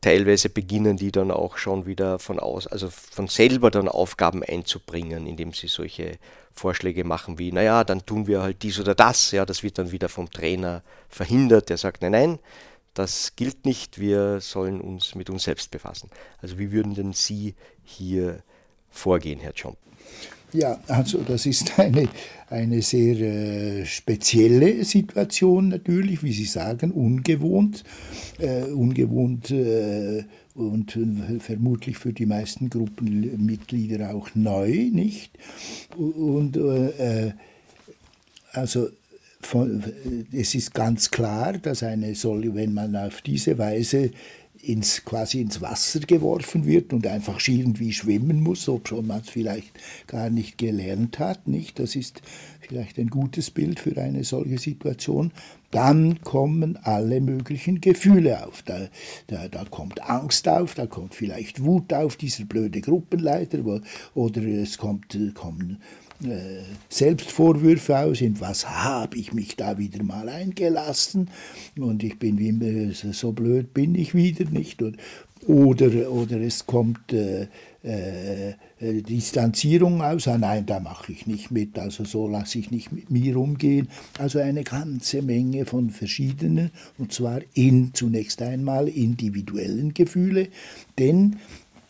teilweise 0.01 0.49
beginnen 0.49 0.97
die 0.97 1.11
dann 1.11 1.29
auch 1.29 1.57
schon 1.57 1.85
wieder 1.85 2.17
von 2.17 2.39
aus, 2.39 2.65
also 2.65 2.89
von 2.89 3.27
selber 3.27 3.69
dann 3.69 3.87
Aufgaben 3.87 4.43
einzubringen, 4.43 5.27
indem 5.27 5.53
sie 5.53 5.67
solche 5.67 6.17
Vorschläge 6.51 7.03
machen 7.03 7.37
wie, 7.37 7.51
naja, 7.51 7.83
dann 7.83 8.05
tun 8.05 8.25
wir 8.25 8.41
halt 8.41 8.63
dies 8.63 8.79
oder 8.79 8.95
das, 8.95 9.31
ja, 9.31 9.45
das 9.45 9.61
wird 9.61 9.77
dann 9.77 9.91
wieder 9.91 10.09
vom 10.09 10.29
Trainer 10.31 10.81
verhindert, 11.07 11.69
der 11.69 11.77
sagt, 11.77 12.01
nein, 12.01 12.11
nein, 12.13 12.39
das 12.93 13.35
gilt 13.35 13.65
nicht, 13.65 13.99
wir 13.99 14.39
sollen 14.39 14.81
uns 14.81 15.15
mit 15.15 15.29
uns 15.29 15.43
selbst 15.43 15.71
befassen. 15.71 16.09
Also 16.41 16.57
wie 16.57 16.71
würden 16.71 16.93
denn 16.95 17.13
Sie 17.13 17.55
hier 17.83 18.41
vorgehen, 18.89 19.39
Herr 19.39 19.53
John? 19.53 19.77
Ja, 20.53 20.79
also 20.87 21.19
das 21.27 21.47
ist 21.47 21.79
eine, 21.79 22.07
eine 22.49 22.81
sehr 22.83 23.19
äh, 23.19 23.85
spezielle 23.85 24.83
Situation 24.85 25.69
natürlich, 25.69 26.21
wie 26.21 26.31
Sie 26.31 26.45
sagen, 26.45 26.91
ungewohnt, 26.91 27.83
äh, 28.37 28.63
ungewohnt 28.63 29.49
äh, 29.49 30.23
und 30.53 30.95
vermutlich 31.39 31.97
für 31.97 32.13
die 32.13 32.27
meisten 32.27 32.69
Gruppenmitglieder 32.69 34.13
auch 34.13 34.29
neu, 34.35 34.89
nicht? 34.91 35.31
Und 35.97 36.57
äh, 36.57 37.33
also 38.51 38.89
von, 39.41 39.83
es 40.31 40.53
ist 40.53 40.75
ganz 40.75 41.09
klar, 41.09 41.53
dass 41.53 41.81
eine 41.81 42.13
wenn 42.53 42.73
man 42.73 42.95
auf 42.95 43.21
diese 43.21 43.57
Weise 43.57 44.11
ins, 44.63 45.03
quasi 45.03 45.41
ins 45.41 45.61
Wasser 45.61 45.99
geworfen 45.99 46.65
wird 46.65 46.93
und 46.93 47.05
einfach 47.05 47.45
irgendwie 47.47 47.91
schwimmen 47.91 48.41
muss, 48.41 48.69
obwohl 48.69 49.03
man 49.03 49.19
es 49.19 49.29
vielleicht 49.29 49.71
gar 50.07 50.29
nicht 50.29 50.57
gelernt 50.57 51.19
hat. 51.19 51.47
Nicht? 51.47 51.79
Das 51.79 51.95
ist 51.95 52.21
vielleicht 52.61 52.97
ein 52.97 53.09
gutes 53.09 53.51
Bild 53.51 53.79
für 53.79 53.97
eine 53.97 54.23
solche 54.23 54.57
Situation. 54.57 55.31
Dann 55.71 56.21
kommen 56.21 56.77
alle 56.83 57.19
möglichen 57.19 57.81
Gefühle 57.81 58.45
auf. 58.45 58.61
Da, 58.61 58.87
da, 59.27 59.49
da 59.49 59.65
kommt 59.65 60.01
Angst 60.09 60.47
auf, 60.47 60.75
da 60.75 60.85
kommt 60.85 61.13
vielleicht 61.13 61.63
Wut 61.63 61.91
auf, 61.93 62.15
dieser 62.15 62.45
blöde 62.45 62.79
Gruppenleiter, 62.79 63.59
oder 64.13 64.41
es 64.43 64.77
kommt, 64.77 65.17
kommen 65.33 65.81
Selbstvorwürfe 66.89 67.97
aus, 67.97 68.21
in 68.21 68.39
was 68.39 68.69
habe 68.69 69.17
ich 69.17 69.33
mich 69.33 69.55
da 69.55 69.77
wieder 69.77 70.03
mal 70.03 70.29
eingelassen 70.29 71.29
und 71.77 72.03
ich 72.03 72.19
bin 72.19 72.37
wie 72.37 72.49
immer, 72.49 72.93
so 72.93 73.31
blöd 73.31 73.73
bin 73.73 73.95
ich 73.95 74.13
wieder 74.13 74.45
nicht. 74.49 74.81
Und, 74.81 74.97
oder, 75.47 76.09
oder 76.11 76.39
es 76.39 76.65
kommt 76.65 77.11
äh, 77.11 77.47
äh, 77.83 78.53
Distanzierung 78.79 80.01
aus, 80.01 80.27
ah, 80.27 80.37
nein, 80.37 80.65
da 80.65 80.79
mache 80.79 81.11
ich 81.11 81.27
nicht 81.27 81.51
mit, 81.51 81.77
also 81.77 82.05
so 82.05 82.27
lasse 82.27 82.59
ich 82.59 82.71
nicht 82.71 82.91
mit 82.91 83.11
mir 83.11 83.37
umgehen. 83.37 83.89
Also 84.17 84.39
eine 84.39 84.63
ganze 84.63 85.21
Menge 85.21 85.65
von 85.65 85.89
verschiedenen, 85.89 86.71
und 86.97 87.11
zwar 87.11 87.41
in 87.53 87.93
zunächst 87.93 88.41
einmal 88.41 88.87
individuellen 88.87 89.93
Gefühle, 89.93 90.47
denn 90.97 91.37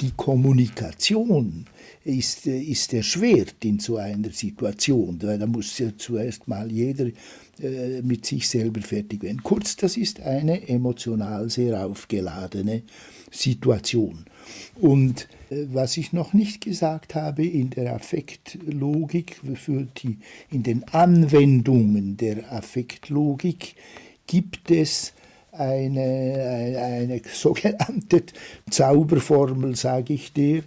die 0.02 0.12
Kommunikation 0.18 1.66
ist, 2.04 2.48
äh, 2.48 2.60
ist 2.60 2.94
erschwert 2.94 3.56
in 3.64 3.80
so 3.80 3.98
einer 3.98 4.32
Situation, 4.32 5.22
weil 5.22 5.40
da 5.40 5.46
muss 5.46 5.78
ja 5.80 5.90
zuerst 5.98 6.48
mal 6.48 6.72
jeder 6.72 7.08
äh, 7.62 8.02
mit 8.02 8.26
sich 8.26 8.48
selber 8.48 8.82
fertig 8.82 9.24
werden. 9.24 9.44
Kurz, 9.44 9.76
das 9.76 9.98
ist 9.98 10.20
eine 10.22 10.68
emotional 10.68 11.50
sehr 11.50 11.86
aufgeladene 11.86 12.84
Situation. 13.32 14.26
Und 14.76 15.28
äh, 15.50 15.66
was 15.72 15.98
ich 15.98 16.14
noch 16.14 16.34
nicht 16.34 16.62
gesagt 16.62 17.16
habe 17.16 17.46
in 17.46 17.70
der 17.70 17.96
Affektlogik, 17.96 19.38
für 19.56 19.88
die, 19.98 20.18
in 20.52 20.64
den 20.64 20.84
Anwendungen 20.90 22.18
der 22.18 22.52
Affektlogik 22.52 23.76
gibt 24.28 24.72
es 24.72 25.14
eine, 25.52 26.02
eine, 26.02 26.80
eine 26.80 27.22
sogenannte 27.32 28.24
Zauberformel, 28.70 29.76
sage 29.76 30.14
ich 30.14 30.34
dir, 30.34 30.64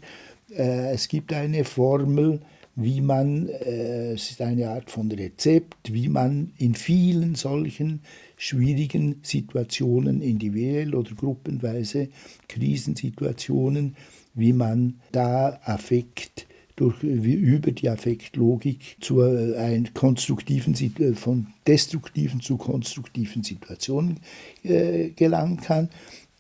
äh, 0.51 0.93
es 0.93 1.09
gibt 1.09 1.33
eine 1.33 1.65
Formel, 1.65 2.41
wie 2.77 3.01
man, 3.01 3.49
äh, 3.49 4.13
es 4.13 4.31
ist 4.31 4.43
eine 4.43 4.69
Art 4.69 4.91
von 4.91 5.11
Rezept, 5.11 5.93
wie 5.93 6.09
man 6.09 6.53
in 6.59 6.75
vielen 6.75 7.35
solchen 7.35 8.01
schwierigen 8.37 9.21
Situationen, 9.23 10.21
individuell 10.21 10.95
oder 10.95 11.15
gruppenweise 11.15 12.11
Krisensituationen, 12.49 13.97
wie 14.35 14.53
man 14.53 15.01
da 15.11 15.59
Affekt 15.65 16.47
durch, 16.77 17.03
über 17.03 17.73
die 17.73 17.89
Affektlogik 17.89 18.99
zu 19.01 19.23
äh, 19.23 19.57
einer 19.57 19.89
konstruktiven, 19.95 20.75
von 21.15 21.47
destruktiven 21.67 22.43
zu 22.43 22.59
konstruktiven 22.59 23.43
Situationen 23.43 24.21
äh, 24.63 25.09
gelangen 25.11 25.57
kann. 25.57 25.89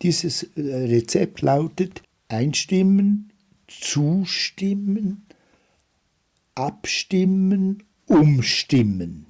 Dieses 0.03 0.51
Rezept 0.55 1.41
lautet 1.41 2.03
einstimmen, 2.29 3.33
zustimmen, 3.69 5.27
abstimmen, 6.55 7.83
umstimmen. 8.07 9.27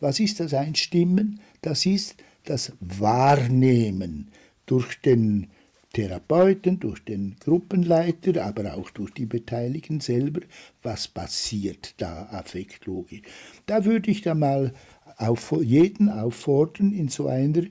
Was 0.00 0.20
ist 0.20 0.40
das 0.40 0.52
Einstimmen? 0.54 1.40
Das 1.62 1.86
ist 1.86 2.16
das 2.44 2.72
Wahrnehmen 2.80 4.30
durch 4.66 5.00
den 5.00 5.48
Therapeuten, 5.92 6.78
durch 6.78 7.02
den 7.04 7.36
Gruppenleiter, 7.40 8.44
aber 8.44 8.74
auch 8.74 8.90
durch 8.90 9.12
die 9.12 9.24
Beteiligten 9.24 10.00
selber, 10.00 10.40
was 10.82 11.08
passiert 11.08 11.94
da 11.96 12.26
affektlogisch. 12.26 13.22
Da 13.64 13.84
würde 13.86 14.10
ich 14.10 14.20
da 14.20 14.34
mal 14.34 14.74
auf 15.16 15.54
jeden 15.62 16.10
auffordern, 16.10 16.92
in 16.92 17.08
so 17.08 17.28
einer 17.28 17.62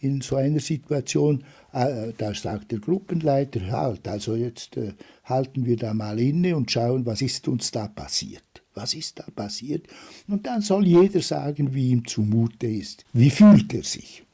in 0.00 0.20
so 0.20 0.36
einer 0.36 0.60
Situation, 0.60 1.44
äh, 1.72 2.12
da 2.16 2.34
sagt 2.34 2.72
der 2.72 2.78
Gruppenleiter, 2.78 3.60
halt, 3.70 4.06
also 4.06 4.34
jetzt 4.34 4.76
äh, 4.76 4.92
halten 5.24 5.64
wir 5.64 5.76
da 5.76 5.94
mal 5.94 6.18
inne 6.18 6.56
und 6.56 6.70
schauen, 6.70 7.06
was 7.06 7.22
ist 7.22 7.48
uns 7.48 7.70
da 7.70 7.88
passiert. 7.88 8.42
Was 8.74 8.92
ist 8.92 9.18
da 9.18 9.24
passiert? 9.34 9.86
Und 10.28 10.46
dann 10.46 10.60
soll 10.60 10.86
jeder 10.86 11.22
sagen, 11.22 11.74
wie 11.74 11.90
ihm 11.90 12.06
zumute 12.06 12.66
ist. 12.66 13.06
Wie 13.14 13.30
fühlt 13.30 13.72
er 13.72 13.82
sich? 13.82 14.25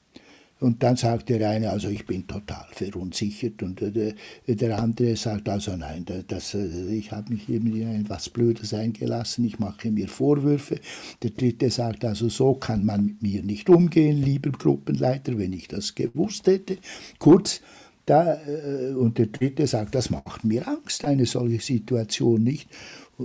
Und 0.63 0.85
dann 0.85 0.95
sagt 0.95 1.29
der 1.29 1.49
eine, 1.51 1.71
also 1.71 1.89
ich 1.89 2.07
bin 2.07 2.29
total 2.29 2.67
verunsichert. 2.71 3.65
Und 3.65 3.81
der, 3.81 4.15
der 4.47 4.79
andere 4.79 5.17
sagt, 5.17 5.49
also 5.49 5.77
nein, 5.77 6.07
das, 6.29 6.55
ich 6.55 7.11
habe 7.11 7.33
mich 7.33 7.49
eben 7.49 7.75
in 7.75 8.03
etwas 8.03 8.29
Blödes 8.29 8.73
eingelassen, 8.73 9.45
ich 9.45 9.59
mache 9.59 9.91
mir 9.91 10.07
Vorwürfe. 10.07 10.79
Der 11.23 11.31
dritte 11.31 11.69
sagt, 11.69 12.05
also 12.05 12.29
so 12.29 12.55
kann 12.55 12.85
man 12.85 13.07
mit 13.07 13.23
mir 13.23 13.43
nicht 13.43 13.69
umgehen, 13.69 14.23
lieber 14.23 14.51
Gruppenleiter, 14.51 15.37
wenn 15.37 15.53
ich 15.53 15.67
das 15.67 15.97
gewusst 15.97 16.47
hätte. 16.47 16.79
Kurz, 17.19 17.61
da, 18.07 18.41
äh, 18.47 18.95
und 18.95 19.19
der 19.19 19.27
dritte 19.27 19.67
sagt, 19.67 19.97
das 19.97 20.11
macht 20.11 20.45
mir 20.45 20.69
Angst, 20.69 21.05
eine 21.05 21.27
solche 21.27 21.61
Situation 21.61 22.45
nicht. 22.45 22.69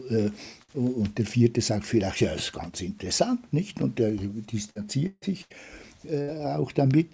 Äh, 0.10 0.32
und 0.74 1.18
der 1.20 1.26
vierte 1.26 1.62
sagt 1.62 1.86
vielleicht, 1.86 2.22
ja, 2.22 2.34
das 2.34 2.46
ist 2.46 2.54
ganz 2.54 2.82
interessant, 2.82 3.54
nicht? 3.54 3.80
Und 3.80 4.00
der 4.00 4.12
distanziert 4.12 5.24
sich 5.24 5.46
äh, 6.04 6.30
auch 6.56 6.72
damit. 6.72 7.10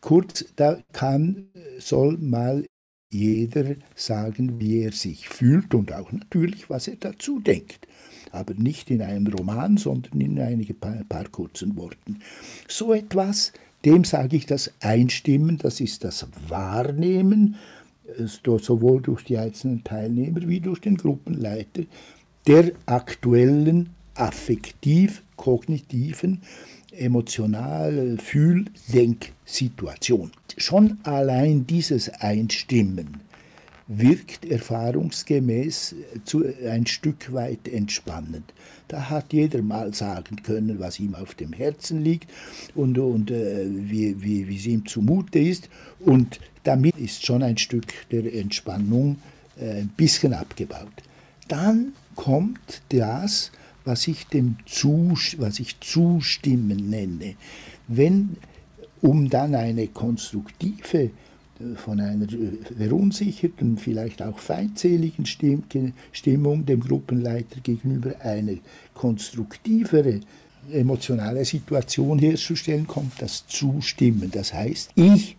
Kurz, 0.00 0.44
da 0.56 0.78
kann, 0.92 1.48
soll 1.78 2.18
mal 2.18 2.66
jeder 3.10 3.76
sagen, 3.94 4.60
wie 4.60 4.80
er 4.80 4.92
sich 4.92 5.28
fühlt 5.28 5.74
und 5.74 5.92
auch 5.92 6.12
natürlich, 6.12 6.68
was 6.68 6.88
er 6.88 6.96
dazu 6.96 7.40
denkt. 7.40 7.86
Aber 8.32 8.54
nicht 8.54 8.90
in 8.90 9.02
einem 9.02 9.28
Roman, 9.28 9.76
sondern 9.76 10.20
in 10.20 10.40
einigen 10.40 10.76
paar, 10.78 11.04
paar 11.08 11.28
kurzen 11.28 11.76
Worten. 11.76 12.18
So 12.68 12.92
etwas, 12.92 13.52
dem 13.84 14.04
sage 14.04 14.36
ich 14.36 14.46
das 14.46 14.72
Einstimmen, 14.80 15.58
das 15.58 15.80
ist 15.80 16.04
das 16.04 16.26
Wahrnehmen, 16.48 17.56
sowohl 18.16 19.02
durch 19.02 19.24
die 19.24 19.38
einzelnen 19.38 19.82
Teilnehmer 19.84 20.48
wie 20.48 20.60
durch 20.60 20.80
den 20.80 20.96
Gruppenleiter, 20.96 21.82
der 22.46 22.72
aktuellen 22.86 23.90
affektiv-kognitiven 24.14 26.40
emotional 26.98 28.16
Fühl-Denksituation. 28.18 30.32
Schon 30.56 30.98
allein 31.04 31.66
dieses 31.66 32.08
Einstimmen 32.08 33.20
wirkt 33.88 34.44
erfahrungsgemäß 34.44 35.94
zu, 36.24 36.44
ein 36.68 36.86
Stück 36.86 37.32
weit 37.32 37.68
entspannend. 37.68 38.52
Da 38.88 39.10
hat 39.10 39.32
jeder 39.32 39.62
mal 39.62 39.94
sagen 39.94 40.42
können, 40.42 40.78
was 40.78 40.98
ihm 40.98 41.14
auf 41.14 41.34
dem 41.34 41.52
Herzen 41.52 42.02
liegt 42.02 42.28
und, 42.74 42.98
und 42.98 43.30
äh, 43.30 43.66
wie, 43.68 44.20
wie, 44.22 44.48
wie 44.48 44.56
es 44.56 44.66
ihm 44.66 44.86
zumute 44.86 45.38
ist. 45.38 45.68
Und 46.00 46.40
damit 46.64 46.96
ist 46.96 47.24
schon 47.24 47.42
ein 47.42 47.58
Stück 47.58 47.86
der 48.10 48.32
Entspannung 48.34 49.18
äh, 49.58 49.80
ein 49.80 49.90
bisschen 49.96 50.34
abgebaut. 50.34 51.02
Dann 51.48 51.92
kommt 52.16 52.82
das, 52.88 53.52
was 53.86 54.06
ich 54.06 54.26
dem 54.26 54.56
Zus 54.66 55.36
was 55.38 55.58
ich 55.58 55.80
Zustimmen 55.80 56.90
nenne. 56.90 57.36
Wenn 57.88 58.36
um 59.00 59.30
dann 59.30 59.54
eine 59.54 59.88
konstruktive 59.88 61.10
von 61.76 62.00
einer 62.00 62.26
verunsicherten, 62.76 63.78
vielleicht 63.78 64.20
auch 64.20 64.38
feindseligen 64.38 65.24
Stimmung 65.24 66.66
dem 66.66 66.80
Gruppenleiter 66.80 67.60
gegenüber 67.62 68.20
eine 68.20 68.58
konstruktivere 68.92 70.20
emotionale 70.70 71.44
Situation 71.44 72.18
herzustellen, 72.18 72.86
kommt 72.86 73.22
das 73.22 73.46
Zustimmen. 73.46 74.30
Das 74.30 74.52
heißt, 74.52 74.90
ich 74.96 75.36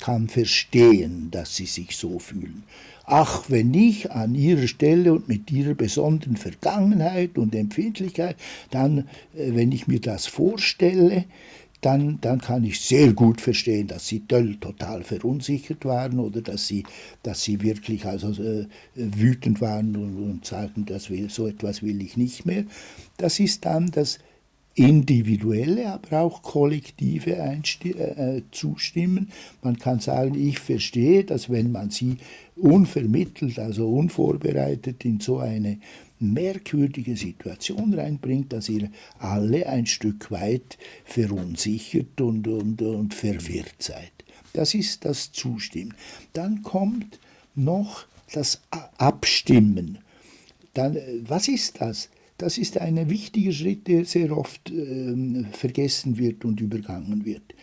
kann 0.00 0.28
verstehen, 0.28 1.30
dass 1.30 1.56
sie 1.56 1.66
sich 1.66 1.96
so 1.96 2.18
fühlen. 2.18 2.62
Ach, 3.08 3.44
wenn 3.48 3.72
ich 3.72 4.10
an 4.10 4.34
ihrer 4.34 4.66
Stelle 4.66 5.12
und 5.12 5.28
mit 5.28 5.52
ihrer 5.52 5.74
besonderen 5.74 6.36
Vergangenheit 6.36 7.38
und 7.38 7.54
Empfindlichkeit, 7.54 8.36
dann, 8.72 8.98
äh, 9.34 9.54
wenn 9.54 9.70
ich 9.70 9.86
mir 9.86 10.00
das 10.00 10.26
vorstelle, 10.26 11.24
dann, 11.82 12.18
dann 12.20 12.40
kann 12.40 12.64
ich 12.64 12.80
sehr 12.80 13.12
gut 13.12 13.40
verstehen, 13.40 13.86
dass 13.86 14.08
sie 14.08 14.20
total 14.20 15.04
verunsichert 15.04 15.84
waren 15.84 16.18
oder 16.18 16.40
dass 16.40 16.66
sie, 16.66 16.82
dass 17.22 17.44
sie 17.44 17.62
wirklich 17.62 18.06
also, 18.06 18.42
äh, 18.42 18.66
wütend 18.96 19.60
waren 19.60 19.94
und, 19.94 20.16
und 20.16 20.44
sagen, 20.44 20.84
das 20.86 21.08
will, 21.08 21.30
so 21.30 21.46
etwas 21.46 21.84
will 21.84 22.02
ich 22.02 22.16
nicht 22.16 22.44
mehr. 22.44 22.64
Das 23.18 23.38
ist 23.38 23.66
dann 23.66 23.90
das 23.92 24.18
individuelle, 24.76 25.90
aber 25.94 26.20
auch 26.20 26.42
kollektive 26.42 27.42
Einsti 27.42 27.92
äh, 27.92 28.42
Zustimmen. 28.52 29.30
Man 29.62 29.78
kann 29.78 30.00
sagen, 30.00 30.34
ich 30.34 30.58
verstehe, 30.58 31.24
dass 31.24 31.50
wenn 31.50 31.72
man 31.72 31.90
sie 31.90 32.18
unvermittelt, 32.56 33.58
also 33.58 33.88
unvorbereitet 33.88 35.04
in 35.04 35.18
so 35.18 35.38
eine 35.38 35.78
merkwürdige 36.20 37.16
Situation 37.16 37.94
reinbringt, 37.94 38.52
dass 38.52 38.68
ihr 38.68 38.90
alle 39.18 39.66
ein 39.66 39.86
Stück 39.86 40.30
weit 40.30 40.78
verunsichert 41.04 42.20
und, 42.20 42.46
und, 42.46 42.80
und 42.82 43.14
verwirrt 43.14 43.76
seid. 43.82 44.12
Das 44.52 44.74
ist 44.74 45.06
das 45.06 45.32
Zustimmen. 45.32 45.94
Dann 46.34 46.62
kommt 46.62 47.18
noch 47.54 48.06
das 48.32 48.60
Abstimmen. 48.98 49.98
Dann, 50.74 50.96
äh, 50.96 51.20
was 51.26 51.48
ist 51.48 51.80
das? 51.80 52.10
Das 52.38 52.58
ist 52.58 52.78
ein 52.78 53.08
wichtiger 53.08 53.52
Schritt, 53.52 53.88
der 53.88 54.04
sehr 54.04 54.36
oft 54.36 54.70
äh, 54.70 55.44
vergessen 55.52 56.18
wird 56.18 56.44
und 56.44 56.60
übergangen 56.60 57.24
wird. 57.24 57.54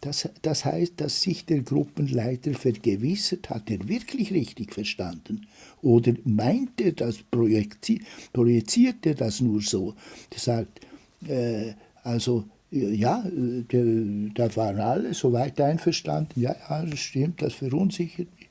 Das, 0.00 0.28
das 0.42 0.64
heißt, 0.64 0.94
dass 0.98 1.22
sich 1.22 1.46
der 1.46 1.62
Gruppenleiter 1.62 2.52
vergewissert, 2.54 3.50
hat 3.50 3.70
er 3.70 3.88
wirklich 3.88 4.32
richtig 4.32 4.72
verstanden? 4.72 5.46
Oder 5.80 6.14
meint 6.24 6.80
er 6.80 6.92
das, 6.92 7.18
projiziert 7.30 9.06
er 9.06 9.14
das 9.14 9.40
nur 9.40 9.62
so? 9.62 9.94
Er 10.30 10.38
sagt, 10.38 10.80
äh, 11.26 11.72
also 12.02 12.44
ja, 12.70 13.24
da 14.34 14.56
waren 14.56 14.80
alle 14.80 15.14
soweit 15.14 15.60
einverstanden, 15.60 16.40
ja, 16.40 16.54
ja, 16.68 16.84
das 16.84 16.98
stimmt, 16.98 17.40
das 17.40 17.54
verunsichert 17.54 18.28
mich. 18.38 18.48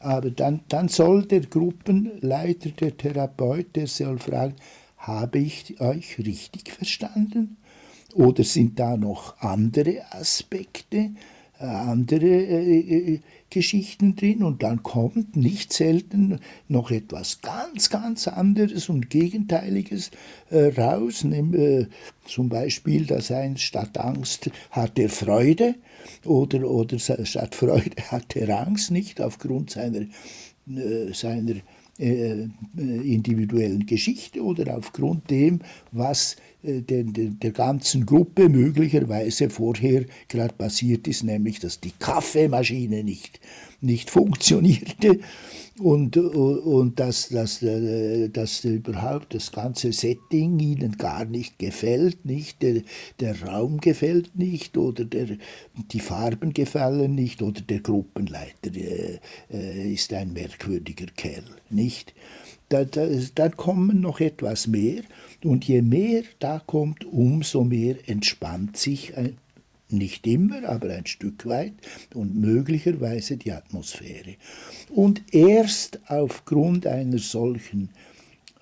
Aber 0.00 0.30
dann, 0.30 0.60
dann 0.68 0.88
soll 0.88 1.26
der 1.26 1.40
Gruppenleiter, 1.40 2.70
der 2.70 2.96
Therapeut, 2.96 3.76
der 3.76 3.86
soll 3.86 4.18
fragen, 4.18 4.54
habe 4.98 5.38
ich 5.38 5.80
euch 5.80 6.18
richtig 6.18 6.72
verstanden? 6.72 7.56
Oder 8.14 8.44
sind 8.44 8.78
da 8.78 8.96
noch 8.96 9.38
andere 9.40 10.02
Aspekte, 10.12 11.10
äh, 11.60 11.64
andere 11.64 12.26
äh, 12.26 13.14
äh, 13.14 13.20
Geschichten 13.50 14.16
drin? 14.16 14.42
Und 14.42 14.62
dann 14.62 14.82
kommt 14.82 15.36
nicht 15.36 15.72
selten 15.72 16.40
noch 16.68 16.90
etwas 16.90 17.42
ganz, 17.42 17.90
ganz 17.90 18.26
anderes 18.26 18.88
und 18.88 19.10
Gegenteiliges 19.10 20.10
äh, 20.50 20.68
raus. 20.80 21.22
Nimm, 21.22 21.54
äh, 21.54 21.86
zum 22.24 22.48
Beispiel, 22.48 23.06
dass 23.06 23.30
ein 23.30 23.56
statt 23.56 23.98
Angst 23.98 24.50
hat 24.70 24.98
er 24.98 25.10
Freude 25.10 25.74
oder, 26.24 26.68
oder 26.68 26.98
statt 26.98 27.54
Freude 27.54 28.02
hat 28.10 28.36
er 28.36 28.66
Angst, 28.66 28.90
nicht 28.90 29.20
aufgrund 29.20 29.70
seiner, 29.70 30.06
äh, 30.66 31.12
seiner 31.12 31.56
individuellen 31.98 33.84
Geschichte 33.86 34.42
oder 34.42 34.76
aufgrund 34.76 35.30
dem, 35.30 35.60
was 35.90 36.34
äh, 36.34 36.36
der, 36.62 37.04
der, 37.04 37.30
der 37.30 37.52
ganzen 37.52 38.04
Gruppe 38.04 38.48
möglicherweise 38.48 39.48
vorher 39.48 40.04
gerade 40.28 40.54
passiert 40.54 41.06
ist, 41.06 41.22
nämlich 41.22 41.60
dass 41.60 41.80
die 41.80 41.92
Kaffeemaschine 41.98 43.04
nicht, 43.04 43.40
nicht 43.80 44.10
funktionierte 44.10 45.20
und, 45.78 46.16
und 46.16 46.98
dass, 46.98 47.28
dass, 47.28 47.62
äh, 47.62 48.28
dass 48.28 48.64
überhaupt 48.64 49.34
das 49.34 49.52
ganze 49.52 49.92
Setting 49.92 50.58
ihnen 50.58 50.98
gar 50.98 51.24
nicht 51.24 51.58
gefällt, 51.58 52.24
nicht 52.24 52.62
der, 52.62 52.82
der 53.20 53.40
Raum 53.42 53.78
gefällt 53.80 54.36
nicht 54.36 54.76
oder 54.76 55.04
der, 55.04 55.38
die 55.92 56.00
Farben 56.00 56.52
gefallen 56.52 57.14
nicht 57.14 57.42
oder 57.42 57.60
der 57.60 57.80
Gruppenleiter 57.80 58.74
äh, 58.74 59.18
äh 59.52 59.92
ist 59.92 60.12
ein 60.12 60.32
merkwürdiger 60.32 61.06
Kerl, 61.16 61.44
nicht? 61.70 62.14
Da, 62.68 62.84
da, 62.84 63.06
da 63.34 63.48
kommen 63.48 64.00
noch 64.00 64.20
etwas 64.20 64.66
mehr 64.66 65.02
und 65.42 65.66
je 65.66 65.82
mehr 65.82 66.22
da 66.38 66.60
kommt, 66.64 67.04
umso 67.06 67.64
mehr 67.64 67.96
entspannt 68.06 68.76
sich 68.76 69.16
ein, 69.16 69.38
nicht 69.90 70.26
immer, 70.26 70.68
aber 70.68 70.90
ein 70.90 71.06
Stück 71.06 71.46
weit 71.46 71.72
und 72.14 72.36
möglicherweise 72.36 73.36
die 73.36 73.52
Atmosphäre. 73.52 74.34
Und 74.90 75.22
erst 75.32 76.00
aufgrund 76.08 76.86
einer 76.86 77.18
solchen 77.18 77.90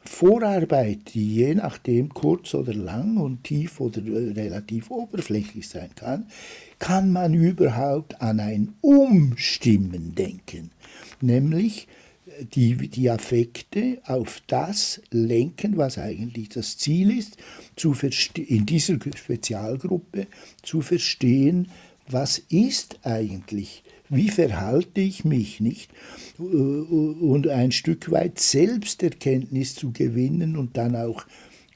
Vorarbeit, 0.05 1.14
die 1.14 1.35
je 1.35 1.55
nachdem 1.57 2.11
kurz 2.11 2.55
oder 2.55 2.73
lang 2.73 3.16
und 3.16 3.42
tief 3.42 3.81
oder 3.81 4.05
relativ 4.05 4.90
oberflächlich 4.90 5.69
sein 5.69 5.90
kann, 5.97 6.27
kann 6.79 7.11
man 7.11 7.35
überhaupt 7.35 8.21
an 8.21 8.38
ein 8.38 8.75
Umstimmen 8.81 10.14
denken, 10.14 10.71
nämlich 11.21 11.88
die, 12.55 12.75
die 12.88 13.11
Affekte 13.11 14.01
auf 14.05 14.42
das 14.46 15.01
lenken, 15.11 15.77
was 15.77 15.99
eigentlich 15.99 16.49
das 16.51 16.77
Ziel 16.79 17.16
ist, 17.16 17.37
zu 17.77 17.94
in 18.35 18.66
dieser 18.66 18.94
Spezialgruppe 18.94 20.27
zu 20.62 20.81
verstehen, 20.81 21.68
was 22.09 22.38
ist 22.38 23.01
eigentlich, 23.03 23.83
wie 24.09 24.29
verhalte 24.29 25.01
ich 25.01 25.25
mich 25.25 25.61
nicht 25.61 25.90
und 26.38 27.49
ein 27.49 27.72
Stück 27.72 28.11
weit 28.11 28.38
Selbsterkenntnis 28.38 29.75
zu 29.75 29.92
gewinnen 29.92 30.57
und 30.57 30.77
dann 30.77 30.94
auch 30.94 31.27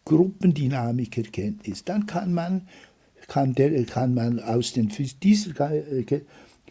Gruppendynamikerkenntnis. 0.04 1.84
Dann 1.84 2.06
kann 2.06 2.32
man, 2.32 2.68
kann 3.28 3.54
der, 3.54 3.84
kann 3.84 4.14
man 4.14 4.40
aus 4.40 4.72
den, 4.72 4.90
dieser 5.22 5.72
äh, 5.72 6.04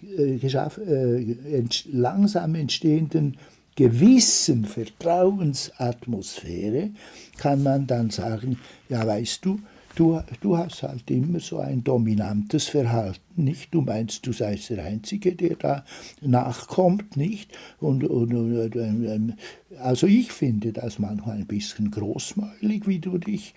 äh, 0.02 1.68
langsam 1.92 2.56
entstehenden 2.56 3.38
gewissen 3.80 4.66
Vertrauensatmosphäre 4.66 6.92
kann 7.38 7.64
man 7.64 7.88
dann 7.88 8.10
sagen, 8.10 8.58
ja 8.90 9.08
weißt 9.08 9.46
du, 9.46 9.62
du, 9.96 10.20
du 10.42 10.58
hast 10.58 10.84
halt 10.84 11.10
immer 11.10 11.40
so 11.40 11.60
ein 11.60 11.82
dominantes 11.82 12.68
Verhalten, 12.68 13.22
nicht? 13.38 13.74
Du 13.74 13.80
meinst, 13.80 14.28
du 14.28 14.34
seist 14.34 14.70
der 14.70 14.84
Einzige, 14.84 15.34
der 15.34 15.56
da 15.56 15.86
nachkommt, 16.20 17.16
nicht? 17.16 17.58
Und, 17.80 18.04
und, 18.04 18.34
und 18.34 18.76
ähm, 18.76 19.36
also 19.80 20.08
ich 20.08 20.34
finde 20.34 20.74
das 20.74 21.00
manchmal 21.00 21.38
ein 21.38 21.48
bisschen 21.48 21.90
großmäulig, 21.90 22.86
wie 22.86 23.00
du 23.00 23.18
dich 23.18 23.54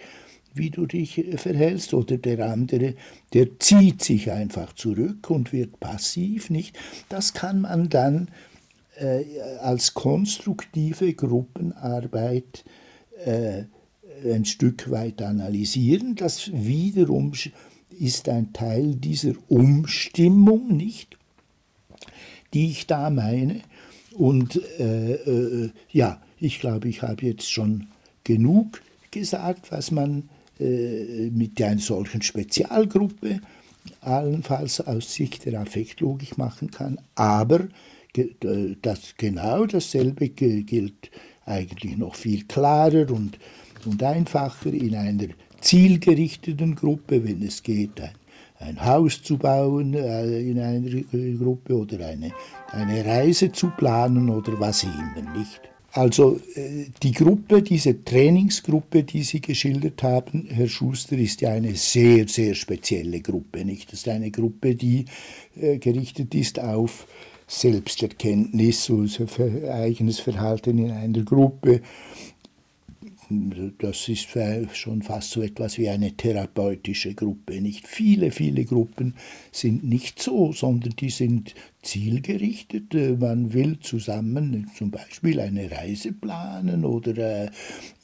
wie 0.54 0.68
du 0.68 0.84
dich 0.84 1.24
verhältst, 1.36 1.94
oder 1.94 2.18
der 2.18 2.46
andere, 2.46 2.92
der 3.32 3.58
zieht 3.58 4.04
sich 4.04 4.30
einfach 4.30 4.74
zurück 4.74 5.30
und 5.30 5.50
wird 5.50 5.80
passiv, 5.80 6.50
nicht? 6.50 6.78
Das 7.08 7.32
kann 7.32 7.62
man 7.62 7.88
dann 7.88 8.28
äh, 8.28 8.32
als 9.60 9.94
konstruktive 9.94 11.14
Gruppenarbeit 11.14 12.64
äh, 13.24 13.64
ein 14.24 14.44
Stück 14.44 14.90
weit 14.90 15.22
analysieren. 15.22 16.14
Das 16.14 16.50
wiederum 16.52 17.32
ist 17.98 18.28
ein 18.28 18.52
Teil 18.52 18.94
dieser 18.94 19.34
Umstimmung, 19.48 20.76
nicht, 20.76 21.16
die 22.54 22.70
ich 22.70 22.86
da 22.86 23.10
meine. 23.10 23.62
Und 24.14 24.60
äh, 24.78 25.14
äh, 25.14 25.70
ja, 25.90 26.20
ich 26.38 26.60
glaube, 26.60 26.88
ich 26.88 27.02
habe 27.02 27.26
jetzt 27.26 27.50
schon 27.50 27.88
genug 28.24 28.82
gesagt, 29.10 29.72
was 29.72 29.90
man 29.90 30.28
äh, 30.60 31.30
mit 31.30 31.60
einer 31.60 31.80
solchen 31.80 32.22
Spezialgruppe 32.22 33.40
allenfalls 34.00 34.80
aus 34.80 35.12
Sicht 35.14 35.44
der 35.44 35.60
Affektlogik 35.60 36.38
machen 36.38 36.70
kann, 36.70 37.00
aber 37.14 37.68
das, 38.82 39.14
genau 39.16 39.66
dasselbe 39.66 40.28
gilt 40.28 41.10
eigentlich 41.46 41.96
noch 41.96 42.14
viel 42.14 42.44
klarer 42.44 43.10
und, 43.10 43.38
und 43.84 44.02
einfacher 44.02 44.72
in 44.72 44.94
einer 44.94 45.28
zielgerichteten 45.60 46.74
Gruppe, 46.74 47.24
wenn 47.24 47.42
es 47.42 47.62
geht, 47.62 48.00
ein, 48.00 48.10
ein 48.58 48.84
Haus 48.84 49.22
zu 49.22 49.38
bauen 49.38 49.94
äh, 49.94 50.40
in 50.40 50.58
einer 50.58 51.36
Gruppe 51.36 51.76
oder 51.76 52.06
eine, 52.06 52.32
eine 52.68 53.04
Reise 53.04 53.50
zu 53.50 53.70
planen 53.70 54.28
oder 54.28 54.58
was 54.60 54.84
immer, 54.84 55.36
nicht? 55.36 55.60
Also 55.94 56.40
äh, 56.54 56.86
die 57.02 57.12
Gruppe, 57.12 57.60
diese 57.62 58.02
Trainingsgruppe, 58.02 59.02
die 59.02 59.22
Sie 59.22 59.40
geschildert 59.40 60.02
haben, 60.02 60.46
Herr 60.48 60.68
Schuster, 60.68 61.18
ist 61.18 61.42
ja 61.42 61.50
eine 61.50 61.74
sehr, 61.74 62.26
sehr 62.28 62.54
spezielle 62.54 63.20
Gruppe. 63.20 63.64
Nicht? 63.64 63.92
Das 63.92 64.00
ist 64.00 64.08
eine 64.08 64.30
Gruppe, 64.30 64.74
die 64.74 65.04
äh, 65.60 65.76
gerichtet 65.78 66.34
ist 66.34 66.58
auf 66.58 67.06
Selbsterkenntnis, 67.54 68.90
also 68.90 69.26
eigenes 69.70 70.20
Verhalten 70.20 70.78
in 70.78 70.90
einer 70.90 71.22
Gruppe, 71.22 71.82
das 73.78 74.08
ist 74.08 74.28
schon 74.74 75.02
fast 75.02 75.30
so 75.30 75.42
etwas 75.42 75.78
wie 75.78 75.88
eine 75.88 76.12
therapeutische 76.16 77.14
Gruppe. 77.14 77.60
Nicht 77.60 77.86
viele, 77.86 78.30
viele 78.30 78.64
Gruppen 78.64 79.14
sind 79.50 79.84
nicht 79.84 80.20
so, 80.20 80.52
sondern 80.52 80.94
die 80.96 81.10
sind 81.10 81.54
zielgerichtet. 81.82 82.94
Man 83.20 83.52
will 83.52 83.78
zusammen 83.80 84.70
zum 84.76 84.90
Beispiel 84.90 85.40
eine 85.40 85.70
Reise 85.70 86.12
planen 86.12 86.84
oder 86.84 87.50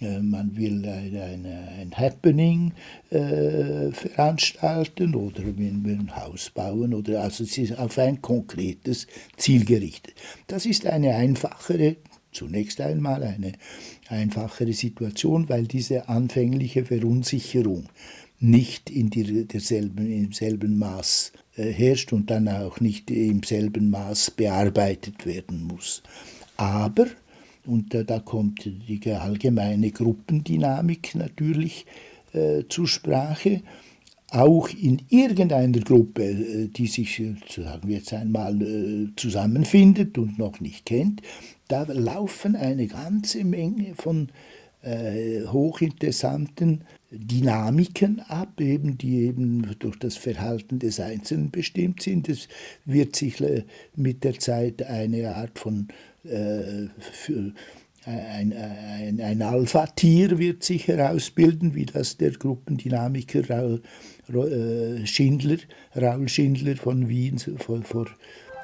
äh, 0.01 0.21
man 0.21 0.57
will 0.57 0.85
ein, 0.87 1.47
ein 1.47 1.93
Happening 1.97 2.73
äh, 3.11 3.91
veranstalten 3.93 5.15
oder 5.15 5.43
ein 5.43 6.11
Haus 6.17 6.51
bauen 6.51 6.93
oder 6.93 7.23
also 7.23 7.45
es 7.45 7.57
ist 7.57 7.79
auf 7.79 7.99
ein 7.99 8.21
konkretes 8.21 9.07
Ziel 9.37 9.65
gerichtet. 9.65 10.15
Das 10.49 10.67
ist 10.67 10.87
eine 10.87 11.15
einfachere 11.15 11.97
zunächst 12.33 12.81
einmal 12.81 13.23
eine 13.23 13.53
einfachere 14.09 14.73
Situation, 14.73 15.49
weil 15.49 15.67
diese 15.67 16.09
anfängliche 16.09 16.85
Verunsicherung 16.85 17.89
nicht 18.41 18.91
in 18.91 19.11
die, 19.11 19.47
derselben, 19.47 20.11
im 20.11 20.33
selben 20.33 20.79
Maß 20.79 21.33
äh, 21.57 21.73
herrscht 21.73 22.13
und 22.13 22.31
dann 22.31 22.49
auch 22.49 22.81
nicht 22.81 23.11
im 23.11 23.43
selben 23.43 23.91
Maß 23.91 24.33
bearbeitet 24.33 25.27
werden 25.27 25.65
muss. 25.65 26.03
Aber, 26.57 27.07
und 27.67 27.95
äh, 27.95 28.05
da 28.05 28.21
kommt 28.21 28.65
die 28.65 29.01
allgemeine 29.11 29.91
Gruppendynamik 29.91 31.15
natürlich 31.15 31.85
äh, 32.33 32.65
zur 32.69 32.87
Sprache, 32.87 33.63
auch 34.31 34.69
in 34.69 35.01
irgendeiner 35.09 35.81
Gruppe, 35.81 36.25
äh, 36.25 36.69
die 36.69 36.87
sich, 36.87 37.19
äh, 37.21 37.35
sagen 37.49 37.89
wir 37.89 37.97
jetzt 37.97 38.13
einmal, 38.13 39.09
zusammenfindet 39.17 40.19
und 40.19 40.39
noch 40.39 40.61
nicht 40.61 40.87
kennt, 40.87 41.23
da 41.69 41.85
laufen 41.85 42.57
eine 42.57 42.87
ganze 42.87 43.45
Menge 43.45 43.95
von 43.95 44.29
äh, 44.83 45.45
hochinteressanten 45.47 46.85
Dynamiken 47.11 48.21
ab, 48.21 48.61
eben, 48.61 48.99
die 48.99 49.23
eben 49.27 49.77
durch 49.79 49.99
das 49.99 50.17
Verhalten 50.17 50.79
des 50.79 51.01
Einzelnen 51.01 51.51
bestimmt 51.51 52.03
sind. 52.03 52.29
Es 52.29 52.49
wird 52.85 53.17
sich 53.17 53.41
äh, 53.41 53.65
mit 53.97 54.25
der 54.25 54.39
Zeit 54.39 54.83
eine 54.83 55.35
Art 55.35 55.59
von 55.59 55.89
äh, 56.25 56.89
für, 56.99 57.53
ein, 58.05 58.55
ein, 58.55 59.21
ein 59.21 59.43
Alpha-Tier 59.43 60.39
wird 60.39 60.63
sich 60.63 60.89
herausbilden, 60.89 61.75
wie 61.75 61.85
das 61.85 62.17
der 62.17 62.31
Gruppendynamiker 62.31 63.51
Raul, 63.51 63.83
äh, 64.29 65.07
Schindler, 65.07 65.59
Raul 65.95 66.29
Schindler 66.29 66.77
von 66.77 67.09
Wien 67.09 67.39
vor, 67.39 67.83
vor 67.83 68.07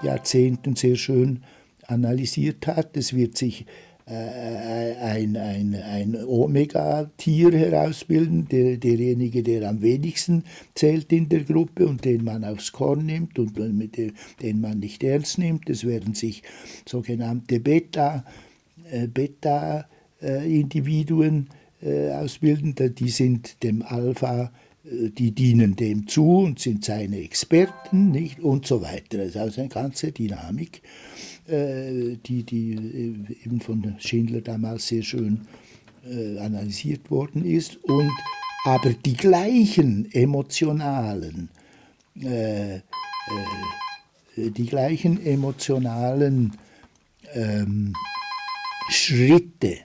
Jahrzehnten 0.02 0.76
sehr 0.76 0.96
schön 0.96 1.42
analysiert 1.88 2.66
hat. 2.66 2.96
Es 2.96 3.14
wird 3.14 3.36
sich 3.36 3.66
äh, 4.06 4.94
ein, 4.96 5.36
ein, 5.36 5.74
ein 5.74 6.16
Omega-Tier 6.26 7.52
herausbilden, 7.52 8.46
der, 8.48 8.76
derjenige, 8.76 9.42
der 9.42 9.66
am 9.68 9.80
wenigsten 9.80 10.44
zählt 10.74 11.10
in 11.12 11.30
der 11.30 11.44
Gruppe 11.44 11.86
und 11.86 12.04
den 12.04 12.22
man 12.22 12.44
aufs 12.44 12.70
Korn 12.72 13.06
nimmt 13.06 13.38
und 13.38 13.56
mit 13.56 13.96
dem, 13.96 14.12
den 14.42 14.60
man 14.60 14.80
nicht 14.80 15.02
ernst 15.02 15.38
nimmt. 15.38 15.70
Es 15.70 15.86
werden 15.86 16.12
sich 16.14 16.42
sogenannte 16.86 17.60
Beta, 17.60 18.26
äh, 18.90 19.06
Beta-Individuen 19.06 21.48
äh, 21.82 22.10
ausbilden, 22.10 22.74
die 22.94 23.08
sind 23.08 23.62
dem 23.62 23.80
Alpha 23.82 24.52
äh, 24.84 25.08
die 25.10 25.32
dienen 25.32 25.76
dem 25.76 26.06
zu 26.06 26.40
und 26.40 26.58
sind 26.58 26.84
seine 26.84 27.20
Experten 27.20 28.10
nicht 28.10 28.40
und 28.40 28.66
so 28.66 28.82
weiter. 28.82 29.16
Das 29.18 29.28
ist 29.28 29.36
also 29.36 29.60
eine 29.62 29.70
ganze 29.70 30.12
Dynamik. 30.12 30.82
Äh, 31.46 32.16
die, 32.24 32.42
die 32.42 32.72
äh, 32.72 33.44
eben 33.44 33.60
von 33.60 33.96
Schindler 33.98 34.40
damals 34.40 34.88
sehr 34.88 35.02
schön 35.02 35.46
äh, 36.10 36.38
analysiert 36.38 37.10
worden 37.10 37.44
ist. 37.44 37.76
Und 37.84 38.10
aber 38.64 38.94
die 38.94 39.12
gleichen 39.14 40.10
emotionalen, 40.14 41.50
äh, 42.18 42.76
äh, 42.76 42.80
die 44.36 44.64
gleichen 44.64 45.24
emotionalen 45.24 46.56
ähm, 47.34 47.92
Schritte, 48.88 49.76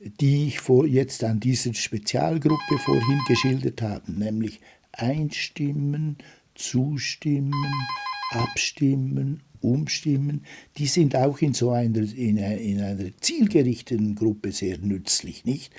die 0.00 0.48
ich 0.48 0.58
vor, 0.58 0.84
jetzt 0.84 1.22
an 1.22 1.38
dieser 1.38 1.74
Spezialgruppe 1.74 2.78
vorhin 2.78 3.20
geschildert 3.28 3.82
habe, 3.82 4.10
nämlich 4.10 4.60
einstimmen, 4.90 6.18
zustimmen, 6.56 7.72
abstimmen 8.32 9.42
umstimmen, 9.60 10.42
die 10.76 10.86
sind 10.86 11.16
auch 11.16 11.40
in 11.40 11.54
so 11.54 11.70
einer, 11.70 12.00
in 12.00 12.38
einer, 12.38 12.58
in 12.58 12.80
einer 12.80 13.16
zielgerichteten 13.20 14.14
Gruppe 14.14 14.52
sehr 14.52 14.78
nützlich, 14.78 15.44
nicht? 15.44 15.72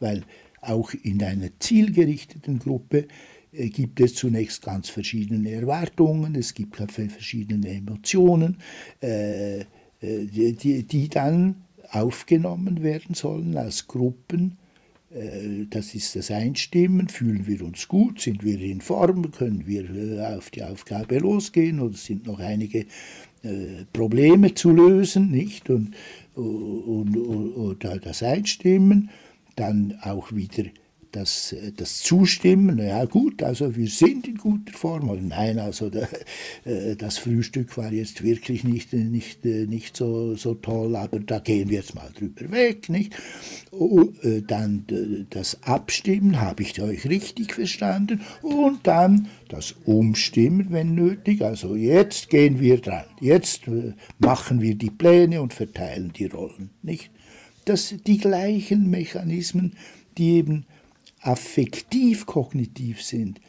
Weil 0.00 0.22
auch 0.60 0.92
in 1.02 1.22
einer 1.22 1.48
zielgerichteten 1.58 2.58
Gruppe 2.58 3.06
äh, 3.52 3.68
gibt 3.68 4.00
es 4.00 4.14
zunächst 4.14 4.62
ganz 4.62 4.88
verschiedene 4.88 5.50
Erwartungen, 5.50 6.34
es 6.34 6.54
gibt 6.54 6.76
verschiedene 6.76 7.68
Emotionen, 7.68 8.58
äh, 9.02 9.60
äh, 9.60 9.64
die, 10.00 10.82
die 10.82 11.08
dann 11.08 11.64
aufgenommen 11.90 12.82
werden 12.82 13.14
sollen 13.14 13.56
als 13.56 13.86
Gruppen 13.86 14.58
das 15.70 15.94
ist 15.94 16.16
das 16.16 16.30
Einstimmen, 16.30 17.08
fühlen 17.08 17.46
wir 17.46 17.62
uns 17.62 17.86
gut, 17.86 18.20
sind 18.20 18.42
wir 18.42 18.60
in 18.60 18.80
Form, 18.80 19.30
können 19.30 19.66
wir 19.66 19.88
äh, 19.88 20.34
auf 20.36 20.50
die 20.50 20.64
Aufgabe 20.64 21.18
losgehen 21.18 21.80
oder 21.80 21.96
sind 21.96 22.26
noch 22.26 22.40
einige 22.40 22.86
äh, 23.42 23.84
Probleme 23.92 24.54
zu 24.54 24.70
lösen, 24.70 25.30
nicht? 25.30 25.70
Und, 25.70 25.94
und, 26.34 27.16
und, 27.16 27.84
und 27.84 27.84
das 28.04 28.22
Einstimmen, 28.22 29.10
dann 29.54 29.96
auch 30.02 30.32
wieder 30.32 30.64
das, 31.12 31.54
das 31.76 32.00
Zustimmen, 32.00 32.78
ja 32.78 33.04
gut, 33.04 33.42
also 33.42 33.76
wir 33.76 33.88
sind 33.88 34.28
in 34.28 34.36
guter 34.36 34.72
Form, 34.72 35.08
oder 35.08 35.20
nein, 35.20 35.58
also 35.58 35.90
der, 35.90 36.08
äh, 36.64 36.96
das 36.96 37.18
Frühstück 37.18 37.76
war 37.76 37.92
jetzt 37.92 38.22
wirklich 38.22 38.64
nicht, 38.64 38.92
nicht, 38.92 39.44
nicht 39.44 39.96
so, 39.96 40.34
so 40.34 40.54
toll, 40.54 40.96
aber 40.96 41.20
da 41.20 41.38
gehen 41.38 41.68
wir 41.68 41.78
jetzt 41.78 41.94
mal 41.94 42.10
drüber 42.16 42.50
weg, 42.50 42.88
nicht? 42.88 43.14
Und 43.70 44.22
äh, 44.24 44.42
dann 44.42 45.26
das 45.30 45.62
Abstimmen, 45.62 46.40
habe 46.40 46.62
ich 46.62 46.80
euch 46.80 47.08
richtig 47.08 47.54
verstanden? 47.54 48.20
Und 48.42 48.86
dann 48.86 49.28
das 49.48 49.74
Umstimmen, 49.84 50.68
wenn 50.70 50.94
nötig, 50.94 51.42
also 51.42 51.76
jetzt 51.76 52.30
gehen 52.30 52.60
wir 52.60 52.80
dran, 52.80 53.04
jetzt 53.20 53.68
äh, 53.68 53.94
machen 54.18 54.60
wir 54.60 54.74
die 54.74 54.90
Pläne 54.90 55.40
und 55.42 55.54
verteilen 55.54 56.12
die 56.14 56.26
Rollen, 56.26 56.70
nicht? 56.82 57.10
Das 57.64 57.94
die 58.06 58.18
gleichen 58.18 58.90
Mechanismen, 58.90 59.72
die 60.16 60.36
eben 60.36 60.66
affektiv-kognitiv 61.26 63.02
sind, 63.02 63.40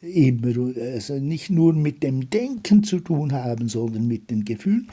immer, 0.00 0.76
also 0.76 1.18
nicht 1.18 1.50
nur 1.50 1.72
mit 1.72 2.02
dem 2.02 2.30
Denken 2.30 2.84
zu 2.84 3.00
tun 3.00 3.32
haben, 3.32 3.68
sondern 3.68 4.06
mit 4.06 4.30
den 4.30 4.44
Gefühlen. 4.44 4.90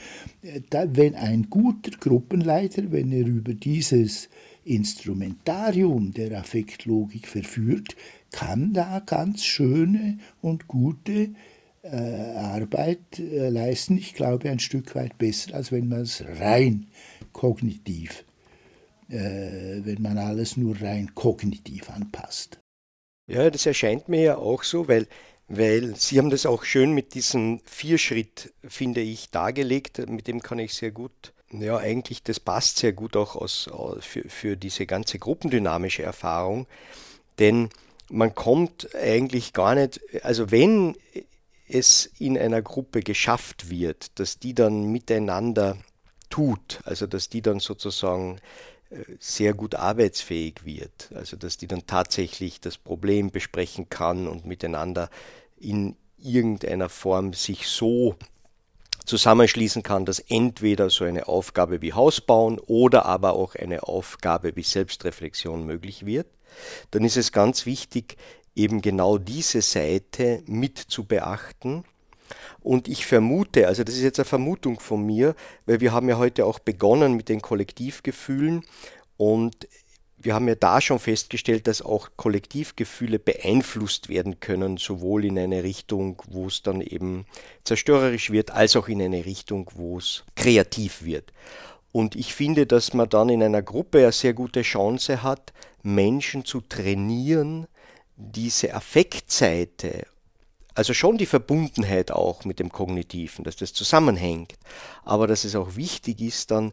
Da, 0.70 0.86
wenn 0.96 1.16
ein 1.16 1.50
guter 1.50 1.92
Gruppenleiter, 1.92 2.92
wenn 2.92 3.12
er 3.12 3.26
über 3.26 3.54
dieses 3.54 4.30
Instrumentarium 4.64 6.14
der 6.14 6.40
Affektlogik 6.40 7.28
verführt, 7.28 7.96
kann 8.32 8.74
da 8.74 9.00
ganz 9.00 9.44
schöne 9.44 10.20
und 10.42 10.68
gute 10.68 11.32
äh, 11.84 11.96
Arbeit 12.36 13.20
äh, 13.20 13.50
leisten. 13.50 13.98
Ich 13.98 14.14
glaube, 14.14 14.50
ein 14.50 14.60
Stück 14.60 14.96
weit 14.96 15.18
besser, 15.18 15.56
als 15.56 15.72
wenn 15.72 15.90
man 15.90 16.02
es 16.02 16.24
rein 16.40 16.88
kognitiv 17.34 18.20
äh, 18.20 18.31
wenn 19.12 20.02
man 20.02 20.18
alles 20.18 20.58
nur 20.58 20.80
rein 20.82 21.14
kognitiv 21.16 21.90
anpasst. 21.90 22.60
Ja, 23.28 23.50
das 23.50 23.66
erscheint 23.66 24.10
mir 24.10 24.22
ja 24.22 24.38
auch 24.38 24.64
so, 24.64 24.88
weil, 24.88 25.08
weil 25.48 25.96
Sie 25.96 26.18
haben 26.18 26.30
das 26.30 26.46
auch 26.46 26.64
schön 26.64 26.94
mit 26.94 27.14
diesem 27.14 27.62
Vierschritt, 27.66 28.54
finde 28.68 29.02
ich, 29.02 29.30
dargelegt. 29.30 30.06
Mit 30.10 30.28
dem 30.28 30.42
kann 30.42 30.60
ich 30.60 30.74
sehr 30.74 30.92
gut, 30.92 31.34
ja, 31.52 31.78
eigentlich, 31.78 32.24
das 32.24 32.40
passt 32.40 32.78
sehr 32.78 32.94
gut 32.94 33.16
auch 33.16 33.36
aus, 33.36 33.70
für, 34.00 34.28
für 34.28 34.58
diese 34.58 34.86
ganze 34.86 35.20
gruppendynamische 35.20 36.04
Erfahrung. 36.04 36.68
Denn 37.40 37.70
man 38.10 38.36
kommt 38.36 38.94
eigentlich 38.96 39.54
gar 39.54 39.76
nicht, 39.76 40.02
also 40.24 40.52
wenn 40.52 40.96
es 41.68 42.12
in 42.20 42.38
einer 42.38 42.62
Gruppe 42.62 43.02
geschafft 43.02 43.70
wird, 43.70 44.20
dass 44.20 44.40
die 44.40 44.54
dann 44.54 44.92
miteinander 44.92 45.78
tut, 46.30 46.82
also 46.84 47.08
dass 47.08 47.30
die 47.30 47.42
dann 47.42 47.60
sozusagen 47.60 48.38
äh, 48.38 48.71
sehr 49.20 49.54
gut 49.54 49.76
arbeitsfähig 49.76 50.66
wird, 50.66 51.12
also 51.16 51.38
dass 51.38 51.58
die 51.58 51.68
dann 51.68 51.86
tatsächlich 51.88 52.60
das 52.60 52.78
Problem 52.78 53.32
besprechen 53.32 53.90
kann 53.90 54.28
und 54.28 54.46
miteinander 54.46 55.10
in 55.58 55.96
irgendeiner 56.18 56.90
Form 56.90 57.34
sich 57.34 57.68
so 57.68 58.16
zusammenschließen 59.06 59.84
kann, 59.84 60.06
dass 60.06 60.20
entweder 60.20 60.90
so 60.90 61.06
eine 61.06 61.28
Aufgabe 61.28 61.82
wie 61.82 61.94
Hausbauen 61.94 62.60
oder 62.60 63.06
aber 63.06 63.34
auch 63.34 63.56
eine 63.56 63.84
Aufgabe 63.84 64.56
wie 64.56 64.64
Selbstreflexion 64.64 65.66
möglich 65.66 66.06
wird, 66.06 66.28
dann 66.92 67.04
ist 67.04 67.18
es 67.18 67.32
ganz 67.32 67.66
wichtig, 67.66 68.18
eben 68.56 68.82
genau 68.82 69.18
diese 69.18 69.62
Seite 69.62 70.44
mit 70.46 70.78
zu 70.78 71.06
beachten. 71.06 71.84
Und 72.62 72.88
ich 72.88 73.06
vermute, 73.06 73.68
also 73.68 73.84
das 73.84 73.96
ist 73.96 74.04
jetzt 74.04 74.20
eine 74.20 74.26
Vermutung 74.26 74.80
von 74.80 75.06
mir, 75.06 75.36
weil 75.66 75.82
wir 75.82 75.92
haben 75.92 76.10
ja 76.10 76.18
heute 76.18 76.46
auch 76.46 76.60
begonnen 76.60 77.16
mit 77.16 77.30
den 77.30 77.42
Kollektivgefühlen 77.42 78.64
und 79.18 79.68
wir 80.24 80.36
haben 80.36 80.48
ja 80.48 80.56
da 80.56 80.82
schon 80.82 81.00
festgestellt, 81.00 81.68
dass 81.68 81.82
auch 81.82 82.10
Kollektivgefühle 82.16 83.20
beeinflusst 83.20 84.10
werden 84.10 84.40
können, 84.40 84.78
sowohl 84.78 85.26
in 85.26 85.38
eine 85.40 85.64
Richtung, 85.64 86.22
wo 86.28 86.48
es 86.48 86.62
dann 86.62 86.82
eben 86.82 87.26
zerstörerisch 87.64 88.32
wird, 88.32 88.52
als 88.52 88.76
auch 88.76 88.88
in 88.88 89.02
eine 89.02 89.26
Richtung, 89.26 89.70
wo 89.76 89.98
es 89.98 90.24
kreativ 90.36 91.04
wird. 91.04 91.34
Und 91.92 92.16
ich 92.16 92.34
finde, 92.34 92.68
dass 92.68 92.94
man 92.94 93.10
dann 93.10 93.30
in 93.30 93.44
einer 93.44 93.62
Gruppe 93.62 94.00
eine 94.00 94.12
sehr 94.12 94.34
gute 94.34 94.62
Chance 94.62 95.24
hat, 95.24 95.54
Menschen 95.84 96.46
zu 96.46 96.62
trainieren, 96.62 97.68
diese 98.16 98.74
Affektseite, 98.74 100.06
also 100.74 100.94
schon 100.94 101.18
die 101.18 101.26
Verbundenheit 101.26 102.12
auch 102.12 102.46
mit 102.46 102.60
dem 102.60 102.72
Kognitiven, 102.72 103.44
dass 103.44 103.56
das 103.56 103.74
zusammenhängt, 103.74 104.54
aber 105.04 105.28
dass 105.28 105.44
es 105.44 105.56
auch 105.56 105.76
wichtig 105.76 106.22
ist, 106.22 106.52
dann 106.52 106.72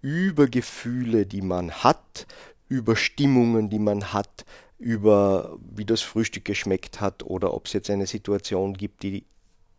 über 0.00 0.46
Gefühle, 0.46 1.24
die 1.24 1.42
man 1.42 1.70
hat, 1.70 2.26
über 2.68 2.96
Stimmungen, 2.96 3.70
die 3.70 3.78
man 3.78 4.12
hat, 4.12 4.44
über 4.78 5.58
wie 5.74 5.84
das 5.84 6.02
Frühstück 6.02 6.44
geschmeckt 6.44 7.00
hat 7.00 7.22
oder 7.22 7.54
ob 7.54 7.66
es 7.66 7.72
jetzt 7.72 7.88
eine 7.88 8.06
Situation 8.06 8.74
gibt, 8.74 9.02
die 9.02 9.24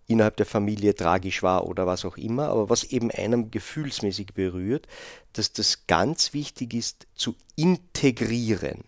innerhalb 0.08 0.38
der 0.38 0.46
Familie 0.46 0.96
tragisch 0.96 1.44
war 1.44 1.68
oder 1.68 1.88
was 1.88 2.06
auch 2.06 2.18
immer, 2.18 2.50
aber 2.50 2.70
was 2.70 2.84
eben 2.84 3.12
einem 3.12 3.52
gefühlsmäßig 3.52 4.34
berührt, 4.34 4.88
dass 5.34 5.52
das 5.52 5.88
ganz 5.88 6.34
wichtig 6.34 6.74
ist 6.74 7.08
zu 7.16 7.36
integrieren. 7.56 8.84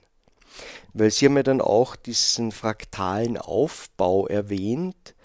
Weil 0.93 1.11
Sie 1.11 1.25
haben 1.25 1.37
ja 1.37 1.43
dann 1.43 1.61
auch 1.61 1.95
diesen 1.95 2.51
fraktalen 2.51 3.37
Aufbau 3.37 4.27
erwähnt. 4.27 5.15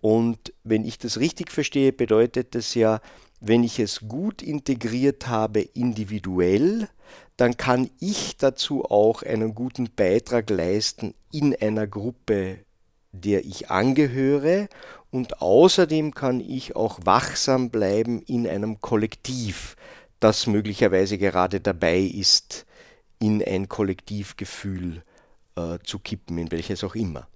Und 0.00 0.52
wenn 0.64 0.84
ich 0.84 0.98
das 0.98 1.18
richtig 1.18 1.52
verstehe, 1.52 1.92
bedeutet 1.92 2.54
das 2.54 2.74
ja, 2.74 3.00
wenn 3.40 3.64
ich 3.64 3.78
es 3.78 4.00
gut 4.00 4.42
integriert 4.42 5.28
habe 5.28 5.60
individuell, 5.60 6.88
dann 7.36 7.56
kann 7.56 7.90
ich 7.98 8.36
dazu 8.36 8.84
auch 8.84 9.22
einen 9.22 9.54
guten 9.54 9.88
Beitrag 9.94 10.50
leisten 10.50 11.14
in 11.32 11.56
einer 11.56 11.86
Gruppe, 11.86 12.58
der 13.12 13.44
ich 13.44 13.70
angehöre. 13.70 14.68
Und 15.10 15.40
außerdem 15.40 16.14
kann 16.14 16.40
ich 16.40 16.76
auch 16.76 17.00
wachsam 17.04 17.70
bleiben 17.70 18.22
in 18.22 18.46
einem 18.46 18.80
Kollektiv, 18.80 19.74
das 20.20 20.46
möglicherweise 20.46 21.16
gerade 21.16 21.60
dabei 21.60 22.00
ist, 22.00 22.66
in 23.20 23.42
ein 23.44 23.68
Kollektivgefühl 23.68 25.02
äh, 25.56 25.78
zu 25.84 25.98
kippen, 25.98 26.38
in 26.38 26.50
welches 26.50 26.82
auch 26.82 26.94
immer. 26.94 27.28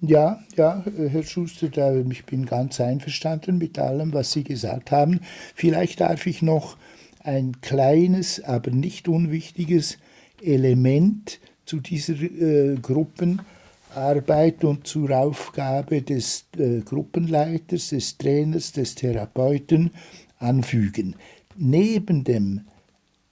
Ja, 0.00 0.40
ja, 0.56 0.84
Herr 0.84 1.22
Schuster, 1.22 1.70
ich 2.10 2.26
bin 2.26 2.44
ganz 2.44 2.80
einverstanden 2.80 3.56
mit 3.56 3.78
allem, 3.78 4.12
was 4.12 4.32
Sie 4.32 4.44
gesagt 4.44 4.90
haben. 4.90 5.20
Vielleicht 5.54 6.00
darf 6.00 6.26
ich 6.26 6.42
noch 6.42 6.76
ein 7.20 7.60
kleines, 7.62 8.42
aber 8.44 8.70
nicht 8.70 9.08
unwichtiges 9.08 9.96
Element 10.42 11.40
zu 11.64 11.80
dieser 11.80 12.14
äh, 12.20 12.76
Gruppenarbeit 12.76 14.64
und 14.64 14.86
zur 14.86 15.10
Aufgabe 15.10 16.02
des 16.02 16.44
äh, 16.58 16.80
Gruppenleiters, 16.80 17.88
des 17.88 18.18
Trainers, 18.18 18.72
des 18.72 18.94
Therapeuten 18.94 19.90
anfügen. 20.38 21.16
Neben 21.56 22.22
dem 22.22 22.66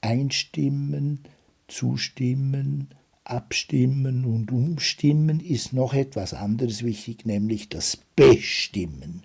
Einstimmen, 0.00 1.20
Zustimmen, 1.68 2.88
Abstimmen 3.24 4.26
und 4.26 4.52
Umstimmen 4.52 5.40
ist 5.40 5.72
noch 5.72 5.94
etwas 5.94 6.34
anderes 6.34 6.82
wichtig, 6.84 7.24
nämlich 7.24 7.68
das 7.70 7.98
Bestimmen. 8.16 9.22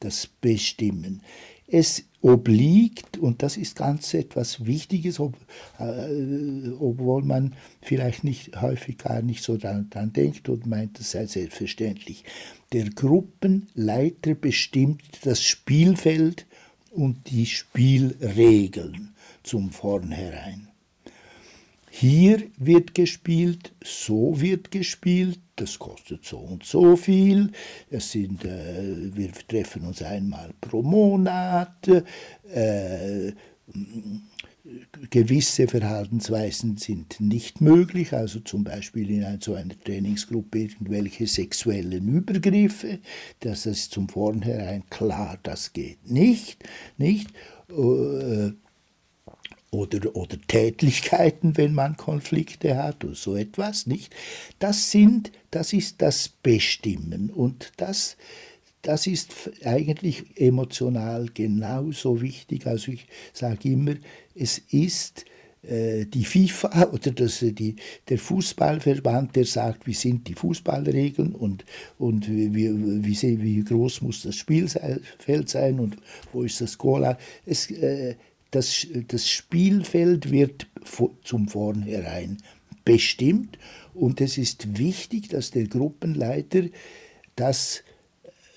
Das 0.00 0.26
Bestimmen. 0.26 1.22
Es 1.68 2.04
obliegt, 2.20 3.18
und 3.18 3.42
das 3.42 3.56
ist 3.56 3.76
ganz 3.76 4.12
etwas 4.14 4.66
Wichtiges, 4.66 5.20
ob, 5.20 5.36
äh, 5.78 6.70
obwohl 6.78 7.22
man 7.22 7.54
vielleicht 7.82 8.24
nicht 8.24 8.60
häufig 8.60 8.98
gar 8.98 9.22
nicht 9.22 9.42
so 9.42 9.56
daran 9.56 10.12
denkt 10.12 10.48
und 10.48 10.66
meint, 10.66 10.98
es 10.98 11.12
sei 11.12 11.26
selbstverständlich. 11.26 12.24
Der 12.72 12.90
Gruppenleiter 12.90 14.34
bestimmt 14.34 15.02
das 15.22 15.42
Spielfeld 15.42 16.46
und 16.90 17.30
die 17.30 17.46
Spielregeln 17.46 19.14
zum 19.44 19.70
Vornherein. 19.70 20.68
Hier 21.98 22.42
wird 22.58 22.94
gespielt, 22.94 23.72
so 23.82 24.38
wird 24.38 24.70
gespielt, 24.70 25.40
das 25.56 25.78
kostet 25.78 26.26
so 26.26 26.36
und 26.36 26.62
so 26.62 26.94
viel. 26.94 27.52
Das 27.90 28.12
sind, 28.12 28.44
äh, 28.44 29.16
wir 29.16 29.32
treffen 29.32 29.86
uns 29.86 30.02
einmal 30.02 30.52
pro 30.60 30.82
Monat. 30.82 31.88
Äh, 32.52 33.32
gewisse 35.08 35.68
Verhaltensweisen 35.68 36.76
sind 36.76 37.18
nicht 37.18 37.62
möglich, 37.62 38.12
also 38.12 38.40
zum 38.40 38.62
Beispiel 38.62 39.08
in 39.08 39.40
so 39.40 39.54
einer 39.54 39.80
Trainingsgruppe 39.82 40.58
irgendwelche 40.58 41.26
sexuellen 41.26 42.08
Übergriffe. 42.08 42.98
Das 43.40 43.64
ist 43.64 43.92
zum 43.92 44.10
Vornherein 44.10 44.84
klar, 44.90 45.38
das 45.42 45.72
geht 45.72 46.10
nicht. 46.10 46.62
nicht? 46.98 47.30
Äh, 47.70 48.52
oder, 49.76 50.14
oder 50.16 50.36
Tätlichkeiten, 50.48 51.56
wenn 51.56 51.74
man 51.74 51.96
Konflikte 51.96 52.76
hat 52.76 53.04
oder 53.04 53.14
so 53.14 53.36
etwas, 53.36 53.86
nicht? 53.86 54.14
Das 54.58 54.90
sind, 54.90 55.32
das 55.50 55.72
ist 55.72 56.02
das 56.02 56.28
Bestimmen 56.28 57.30
und 57.30 57.72
das, 57.76 58.16
das 58.82 59.06
ist 59.06 59.32
eigentlich 59.64 60.38
emotional 60.38 61.28
genauso 61.32 62.20
wichtig. 62.20 62.66
Also 62.66 62.92
ich 62.92 63.06
sage 63.32 63.70
immer, 63.70 63.94
es 64.34 64.58
ist 64.70 65.24
äh, 65.62 66.06
die 66.06 66.24
FIFA 66.24 66.88
oder 66.92 67.10
das, 67.10 67.40
die, 67.40 67.76
der 68.08 68.18
Fußballverband, 68.18 69.36
der 69.36 69.44
sagt, 69.44 69.86
wie 69.86 69.94
sind 69.94 70.28
die 70.28 70.34
Fußballregeln 70.34 71.34
und, 71.34 71.64
und 71.98 72.28
wie, 72.28 72.54
wie, 72.54 73.42
wie 73.42 73.64
groß 73.64 74.02
muss 74.02 74.22
das 74.22 74.36
Spielfeld 74.36 75.48
sein 75.48 75.80
und 75.80 75.96
wo 76.32 76.42
ist 76.44 76.60
das 76.60 76.78
Goal. 76.78 77.16
Es, 77.44 77.70
äh, 77.70 78.14
das, 78.56 78.86
das 79.08 79.28
Spielfeld 79.28 80.30
wird 80.30 80.66
zum 81.22 81.48
Vornherein 81.48 82.38
bestimmt. 82.84 83.58
Und 83.92 84.20
es 84.22 84.38
ist 84.38 84.78
wichtig, 84.78 85.28
dass 85.28 85.50
der 85.50 85.66
Gruppenleiter 85.66 86.62
das 87.34 87.82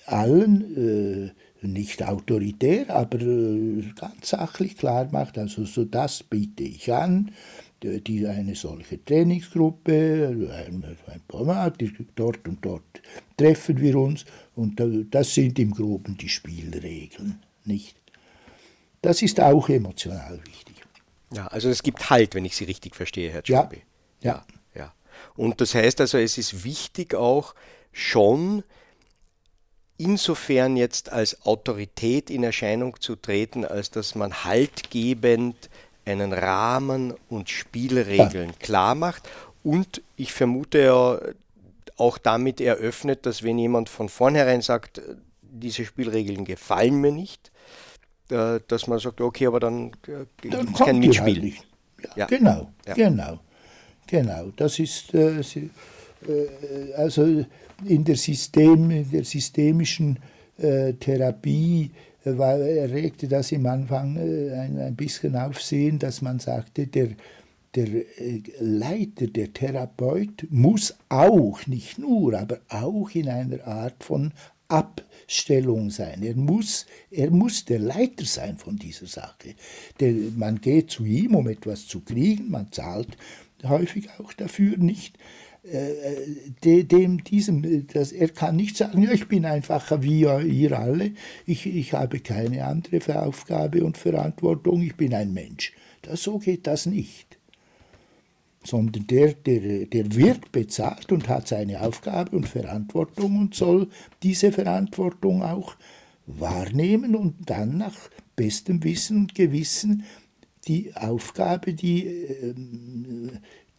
allen, 0.06 1.32
äh, 1.62 1.66
nicht 1.66 2.02
autoritär, 2.02 2.88
aber 2.88 3.20
äh, 3.20 3.82
ganz 3.94 4.30
sachlich 4.30 4.78
klar 4.78 5.08
macht, 5.12 5.36
also 5.36 5.64
so 5.64 5.84
das 5.84 6.22
biete 6.22 6.62
ich 6.62 6.90
an, 6.90 7.32
die, 7.82 8.26
eine 8.26 8.54
solche 8.54 9.02
Trainingsgruppe, 9.04 10.50
ein, 10.66 10.84
ein 11.06 11.20
Format, 11.28 11.82
dort 12.14 12.48
und 12.48 12.64
dort 12.64 13.02
treffen 13.36 13.80
wir 13.80 13.96
uns. 13.96 14.24
Und 14.54 14.82
das 15.10 15.34
sind 15.34 15.58
im 15.58 15.72
Groben 15.72 16.16
die 16.16 16.28
Spielregeln, 16.28 17.38
nicht? 17.64 17.99
Das 19.02 19.22
ist 19.22 19.40
auch 19.40 19.68
emotional 19.68 20.40
wichtig. 20.44 20.76
Ja, 21.32 21.46
also 21.46 21.68
es 21.68 21.82
gibt 21.82 22.10
Halt, 22.10 22.34
wenn 22.34 22.44
ich 22.44 22.56
Sie 22.56 22.64
richtig 22.64 22.96
verstehe, 22.96 23.30
Herr 23.30 23.42
Tschobi. 23.42 23.82
Ja, 24.20 24.44
ja. 24.74 24.82
ja. 24.82 24.94
Und 25.36 25.60
das 25.60 25.74
heißt 25.74 26.00
also, 26.00 26.18
es 26.18 26.38
ist 26.38 26.64
wichtig 26.64 27.14
auch 27.14 27.54
schon, 27.92 28.64
insofern 29.96 30.76
jetzt 30.76 31.12
als 31.12 31.44
Autorität 31.44 32.30
in 32.30 32.42
Erscheinung 32.42 33.00
zu 33.00 33.16
treten, 33.16 33.64
als 33.64 33.90
dass 33.90 34.14
man 34.14 34.44
haltgebend 34.44 35.68
einen 36.04 36.32
Rahmen 36.32 37.14
und 37.28 37.50
Spielregeln 37.50 38.50
ja. 38.50 38.56
klar 38.58 38.94
macht. 38.94 39.28
Und 39.62 40.02
ich 40.16 40.32
vermute 40.32 40.82
ja 40.82 41.20
auch 41.96 42.16
damit 42.16 42.60
eröffnet, 42.60 43.26
dass 43.26 43.42
wenn 43.42 43.58
jemand 43.58 43.88
von 43.90 44.08
vornherein 44.08 44.62
sagt, 44.62 45.02
diese 45.42 45.84
Spielregeln 45.84 46.44
gefallen 46.44 47.00
mir 47.00 47.12
nicht, 47.12 47.52
äh, 48.30 48.60
dass 48.66 48.86
man 48.86 48.98
sagt, 48.98 49.20
okay, 49.20 49.46
aber 49.46 49.60
dann, 49.60 49.92
äh, 50.06 50.24
gibt 50.40 50.54
es 50.54 50.72
kein 50.78 50.98
Mitspiel. 50.98 51.42
Halt 51.42 51.54
ja, 52.02 52.10
ja, 52.16 52.26
Genau, 52.26 52.70
ja. 52.86 52.94
genau, 52.94 53.40
genau. 54.06 54.50
Das 54.56 54.78
ist, 54.78 55.12
äh, 55.14 55.40
äh, 55.40 56.94
also 56.96 57.44
in 57.84 58.04
der, 58.04 58.16
System, 58.16 58.90
in 58.90 59.10
der 59.10 59.24
systemischen 59.24 60.18
äh, 60.58 60.92
Therapie 60.94 61.90
war, 62.24 62.58
erregte 62.58 63.28
das 63.28 63.50
im 63.52 63.66
Anfang 63.66 64.18
ein, 64.18 64.78
ein 64.78 64.94
bisschen 64.94 65.36
Aufsehen, 65.36 65.98
dass 65.98 66.20
man 66.20 66.38
sagte, 66.38 66.86
der, 66.86 67.08
der 67.74 67.88
Leiter, 68.58 69.26
der 69.26 69.52
Therapeut 69.52 70.46
muss 70.50 70.94
auch, 71.08 71.66
nicht 71.66 71.98
nur, 71.98 72.38
aber 72.38 72.58
auch 72.68 73.10
in 73.10 73.28
einer 73.28 73.66
Art 73.66 74.04
von 74.04 74.32
Abstellung 74.70 75.90
sein. 75.90 76.22
Er 76.22 76.36
muss, 76.36 76.86
er 77.10 77.30
muss 77.30 77.64
der 77.64 77.78
Leiter 77.78 78.24
sein 78.24 78.56
von 78.56 78.76
dieser 78.76 79.06
Sache. 79.06 79.54
Der, 80.00 80.12
man 80.36 80.60
geht 80.60 80.90
zu 80.90 81.04
ihm, 81.04 81.34
um 81.34 81.48
etwas 81.48 81.86
zu 81.86 82.00
kriegen, 82.00 82.50
man 82.50 82.72
zahlt 82.72 83.16
häufig 83.64 84.08
auch 84.18 84.32
dafür 84.32 84.76
nicht. 84.76 85.18
Äh, 85.62 86.84
dem, 86.84 87.22
diesem, 87.22 87.86
das, 87.88 88.12
er 88.12 88.28
kann 88.28 88.56
nicht 88.56 88.78
sagen, 88.78 89.02
ja, 89.02 89.12
ich 89.12 89.28
bin 89.28 89.44
einfacher 89.44 90.02
wie 90.02 90.20
ihr 90.20 90.78
alle, 90.78 91.12
ich, 91.44 91.66
ich 91.66 91.92
habe 91.92 92.20
keine 92.20 92.64
andere 92.64 93.22
Aufgabe 93.22 93.84
und 93.84 93.98
Verantwortung, 93.98 94.80
ich 94.80 94.96
bin 94.96 95.12
ein 95.12 95.34
Mensch. 95.34 95.74
Das, 96.00 96.22
so 96.22 96.38
geht 96.38 96.66
das 96.66 96.86
nicht. 96.86 97.39
Sondern 98.62 99.06
der, 99.06 99.34
der, 99.34 99.86
der 99.86 100.14
wird 100.14 100.52
bezahlt 100.52 101.10
und 101.12 101.28
hat 101.28 101.48
seine 101.48 101.80
Aufgabe 101.80 102.36
und 102.36 102.46
Verantwortung 102.46 103.38
und 103.38 103.54
soll 103.54 103.88
diese 104.22 104.52
Verantwortung 104.52 105.42
auch 105.42 105.76
wahrnehmen 106.26 107.14
und 107.16 107.36
dann 107.48 107.78
nach 107.78 107.96
bestem 108.36 108.84
Wissen 108.84 109.16
und 109.16 109.34
Gewissen 109.34 110.04
die 110.68 110.94
Aufgabe, 110.94 111.72
die 111.72 112.06
äh, 112.06 112.54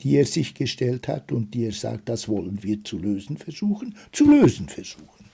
die 0.01 0.15
er 0.15 0.25
sich 0.25 0.53
gestellt 0.53 1.07
hat 1.07 1.31
und 1.31 1.53
die 1.53 1.65
er 1.65 1.71
sagt, 1.71 2.09
das 2.09 2.27
wollen 2.27 2.63
wir 2.63 2.83
zu 2.83 2.97
lösen 2.97 3.37
versuchen, 3.37 3.95
zu 4.11 4.25
lösen 4.25 4.67
versuchen. 4.67 5.29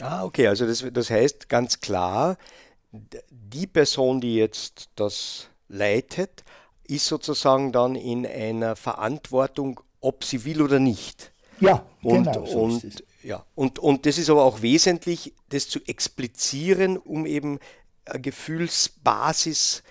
Ah, 0.00 0.24
okay, 0.24 0.46
also 0.46 0.66
das, 0.66 0.84
das 0.92 1.10
heißt 1.10 1.48
ganz 1.48 1.80
klar, 1.80 2.36
die 3.30 3.66
Person, 3.66 4.20
die 4.20 4.36
jetzt 4.36 4.90
das 4.96 5.48
leitet, 5.68 6.43
ist 6.86 7.06
sozusagen 7.06 7.72
dann 7.72 7.94
in 7.94 8.26
einer 8.26 8.76
Verantwortung, 8.76 9.80
ob 10.00 10.24
sie 10.24 10.44
will 10.44 10.62
oder 10.62 10.78
nicht. 10.78 11.32
Ja, 11.60 11.84
und, 12.02 12.24
genau. 12.24 12.46
So 12.46 12.58
und, 12.60 13.04
ja, 13.22 13.44
und, 13.54 13.78
und 13.78 14.06
das 14.06 14.18
ist 14.18 14.30
aber 14.30 14.44
auch 14.44 14.62
wesentlich, 14.62 15.32
das 15.48 15.68
zu 15.68 15.80
explizieren, 15.86 16.96
um 16.96 17.26
eben 17.26 17.58
eine 18.04 18.20
Gefühlsbasis 18.20 19.82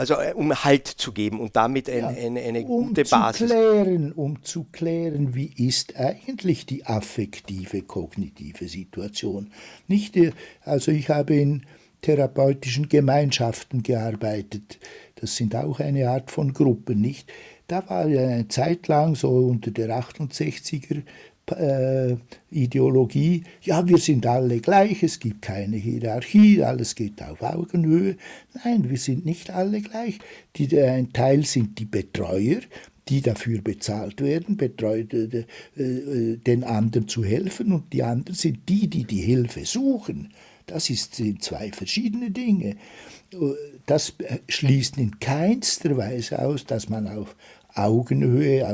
also 0.00 0.14
äh, 0.14 0.32
um 0.34 0.64
Halt 0.64 0.86
zu 0.86 1.12
geben 1.12 1.40
und 1.40 1.56
damit 1.56 1.90
ein, 1.90 1.98
ja, 1.98 2.08
eine, 2.08 2.40
eine 2.40 2.60
um 2.60 2.86
gute 2.88 3.04
Basis. 3.04 3.48
Zu 3.48 3.54
klären, 3.54 4.12
um 4.12 4.42
zu 4.42 4.64
klären, 4.72 5.34
wie 5.34 5.52
ist 5.54 5.94
eigentlich 5.96 6.64
die 6.64 6.86
affektive 6.86 7.82
kognitive 7.82 8.66
Situation. 8.66 9.52
Nicht, 9.88 10.16
äh, 10.16 10.32
also 10.62 10.90
ich 10.90 11.10
habe 11.10 11.36
in 11.36 11.66
therapeutischen 12.02 12.88
Gemeinschaften 12.88 13.82
gearbeitet. 13.82 14.78
Das 15.16 15.36
sind 15.36 15.54
auch 15.54 15.80
eine 15.80 16.08
Art 16.08 16.30
von 16.30 16.52
Gruppen, 16.52 17.00
nicht? 17.00 17.30
Da 17.66 17.88
war 17.88 18.04
eine 18.04 18.48
Zeit 18.48 18.88
lang 18.88 19.14
so 19.14 19.30
unter 19.30 19.70
der 19.70 19.90
68er 19.90 21.02
äh, 21.52 22.16
Ideologie, 22.50 23.44
ja, 23.62 23.86
wir 23.86 23.98
sind 23.98 24.26
alle 24.26 24.60
gleich, 24.60 25.02
es 25.02 25.18
gibt 25.18 25.42
keine 25.42 25.76
Hierarchie, 25.76 26.62
alles 26.62 26.94
geht 26.94 27.22
auf 27.22 27.42
Augenhöhe. 27.42 28.16
Nein, 28.64 28.88
wir 28.90 28.98
sind 28.98 29.24
nicht 29.24 29.50
alle 29.50 29.80
gleich. 29.80 30.18
Die, 30.56 30.78
ein 30.80 31.12
Teil 31.12 31.44
sind 31.44 31.78
die 31.78 31.84
Betreuer, 31.84 32.60
die 33.08 33.20
dafür 33.20 33.60
bezahlt 33.62 34.20
werden, 34.20 34.56
betreut, 34.56 35.12
äh, 35.14 35.44
äh, 35.76 36.36
den 36.36 36.64
anderen 36.64 37.08
zu 37.08 37.24
helfen, 37.24 37.72
und 37.72 37.92
die 37.92 38.02
anderen 38.02 38.36
sind 38.36 38.68
die, 38.68 38.88
die 38.88 39.04
die 39.04 39.22
Hilfe 39.22 39.64
suchen. 39.64 40.32
Das 40.70 40.86
sind 40.86 41.42
zwei 41.42 41.72
verschiedene 41.72 42.30
Dinge. 42.30 42.76
Das 43.86 44.14
schließt 44.48 44.98
in 44.98 45.18
keinster 45.18 45.96
Weise 45.96 46.40
aus, 46.40 46.64
dass 46.64 46.88
man 46.88 47.06
auf 47.08 47.36
Augenhöhe 47.74 48.66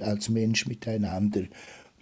als 0.00 0.28
Mensch 0.28 0.66
miteinander 0.66 1.42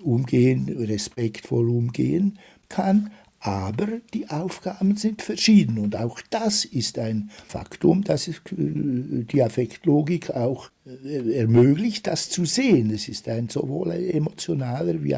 umgehen, 0.01 0.69
respektvoll 0.69 1.69
umgehen 1.69 2.39
kann. 2.69 3.11
Aber 3.45 3.89
die 4.15 4.31
Aufgaben 4.31 4.97
sind 4.97 5.21
verschieden 5.21 5.79
und 5.79 5.97
auch 5.97 6.21
das 6.31 6.65
ist 6.65 6.97
ein 6.97 7.29
Faktum, 7.49 8.05
das 8.05 8.29
äh, 8.29 8.35
die 8.53 9.43
Affektlogik 9.43 10.31
auch 10.31 10.71
äh, 10.87 11.39
ermöglicht, 11.39 12.07
das 12.07 12.31
zu 12.31 12.45
sehen. 12.45 12.95
Es 12.95 13.09
ist 13.09 13.29
ein 13.29 13.49
sowohl 13.49 13.91
emotionaler 13.91 15.03
wie, 15.03 15.17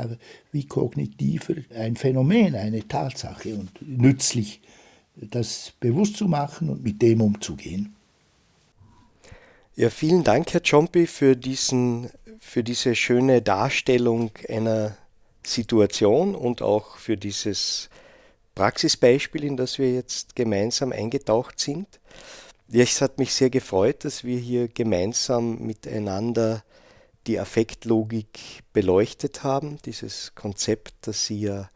wie 0.52 0.64
kognitiver 0.64 1.56
ein 1.76 1.96
Phänomen, 1.96 2.54
eine 2.54 2.88
Tatsache 2.88 3.56
und 3.56 3.70
nützlich, 3.86 4.62
das 5.16 5.74
bewusst 5.78 6.16
zu 6.16 6.26
machen 6.26 6.70
und 6.70 6.82
mit 6.82 7.02
dem 7.02 7.20
umzugehen. 7.20 7.94
Ja, 9.76 9.90
vielen 9.90 10.24
Dank, 10.24 10.54
Herr 10.54 10.62
Ciompi, 10.62 11.06
für 11.06 11.36
für 12.38 12.62
diese 12.62 12.94
schöne 12.94 13.42
Darstellung 13.42 14.30
einer 14.48 14.96
Situation 15.42 16.34
und 16.34 16.62
auch 16.62 16.96
für 16.96 17.18
dieses 17.18 17.90
Praxisbeispiel, 18.54 19.44
in 19.44 19.56
das 19.56 19.78
wir 19.78 19.92
jetzt 19.92 20.36
gemeinsam 20.36 20.92
eingetaucht 20.92 21.58
sind. 21.58 22.00
Ja, 22.68 22.82
es 22.82 23.00
hat 23.00 23.18
mich 23.18 23.34
sehr 23.34 23.50
gefreut, 23.50 24.04
dass 24.04 24.24
wir 24.24 24.38
hier 24.38 24.68
gemeinsam 24.68 25.58
miteinander 25.58 26.64
die 27.26 27.38
Affektlogik 27.40 28.62
beleuchtet 28.72 29.42
haben, 29.42 29.78
dieses 29.84 30.34
Konzept, 30.34 30.94
das 31.02 31.26
Sie 31.26 31.40
ja 31.40 31.70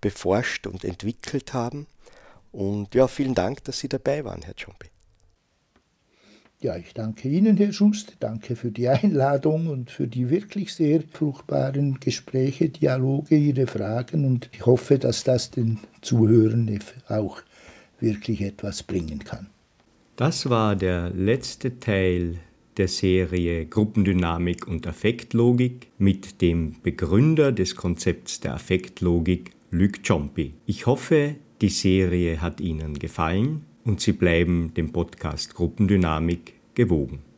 beforscht 0.00 0.66
und 0.66 0.84
entwickelt 0.84 1.54
haben. 1.54 1.86
Und 2.50 2.94
ja, 2.94 3.08
vielen 3.08 3.34
Dank, 3.34 3.64
dass 3.64 3.78
Sie 3.78 3.88
dabei 3.88 4.24
waren, 4.24 4.42
Herr 4.42 4.56
Ciompi. 4.56 4.90
Ja, 6.62 6.76
ich 6.76 6.94
danke 6.94 7.28
Ihnen, 7.28 7.56
Herr 7.56 7.72
Schust, 7.72 8.14
danke 8.20 8.54
für 8.54 8.70
die 8.70 8.88
Einladung 8.88 9.66
und 9.66 9.90
für 9.90 10.06
die 10.06 10.30
wirklich 10.30 10.72
sehr 10.72 11.02
fruchtbaren 11.12 11.98
Gespräche, 11.98 12.68
Dialoge, 12.68 13.34
Ihre 13.34 13.66
Fragen 13.66 14.24
und 14.24 14.48
ich 14.52 14.64
hoffe, 14.64 14.96
dass 14.96 15.24
das 15.24 15.50
den 15.50 15.80
Zuhörern 16.02 16.78
auch 17.08 17.42
wirklich 17.98 18.42
etwas 18.42 18.84
bringen 18.84 19.18
kann. 19.24 19.48
Das 20.14 20.48
war 20.50 20.76
der 20.76 21.10
letzte 21.10 21.80
Teil 21.80 22.38
der 22.76 22.86
Serie 22.86 23.66
Gruppendynamik 23.66 24.68
und 24.68 24.86
Affektlogik 24.86 25.88
mit 25.98 26.40
dem 26.40 26.76
Begründer 26.80 27.50
des 27.50 27.74
Konzepts 27.74 28.38
der 28.38 28.54
Affektlogik, 28.54 29.50
Luc 29.72 30.04
Ciompi. 30.04 30.54
Ich 30.66 30.86
hoffe, 30.86 31.34
die 31.60 31.70
Serie 31.70 32.40
hat 32.40 32.60
Ihnen 32.60 33.00
gefallen 33.00 33.64
und 33.84 34.00
Sie 34.00 34.12
bleiben 34.12 34.72
dem 34.74 34.92
Podcast 34.92 35.54
Gruppendynamik 35.54 36.54
gewogen. 36.74 37.22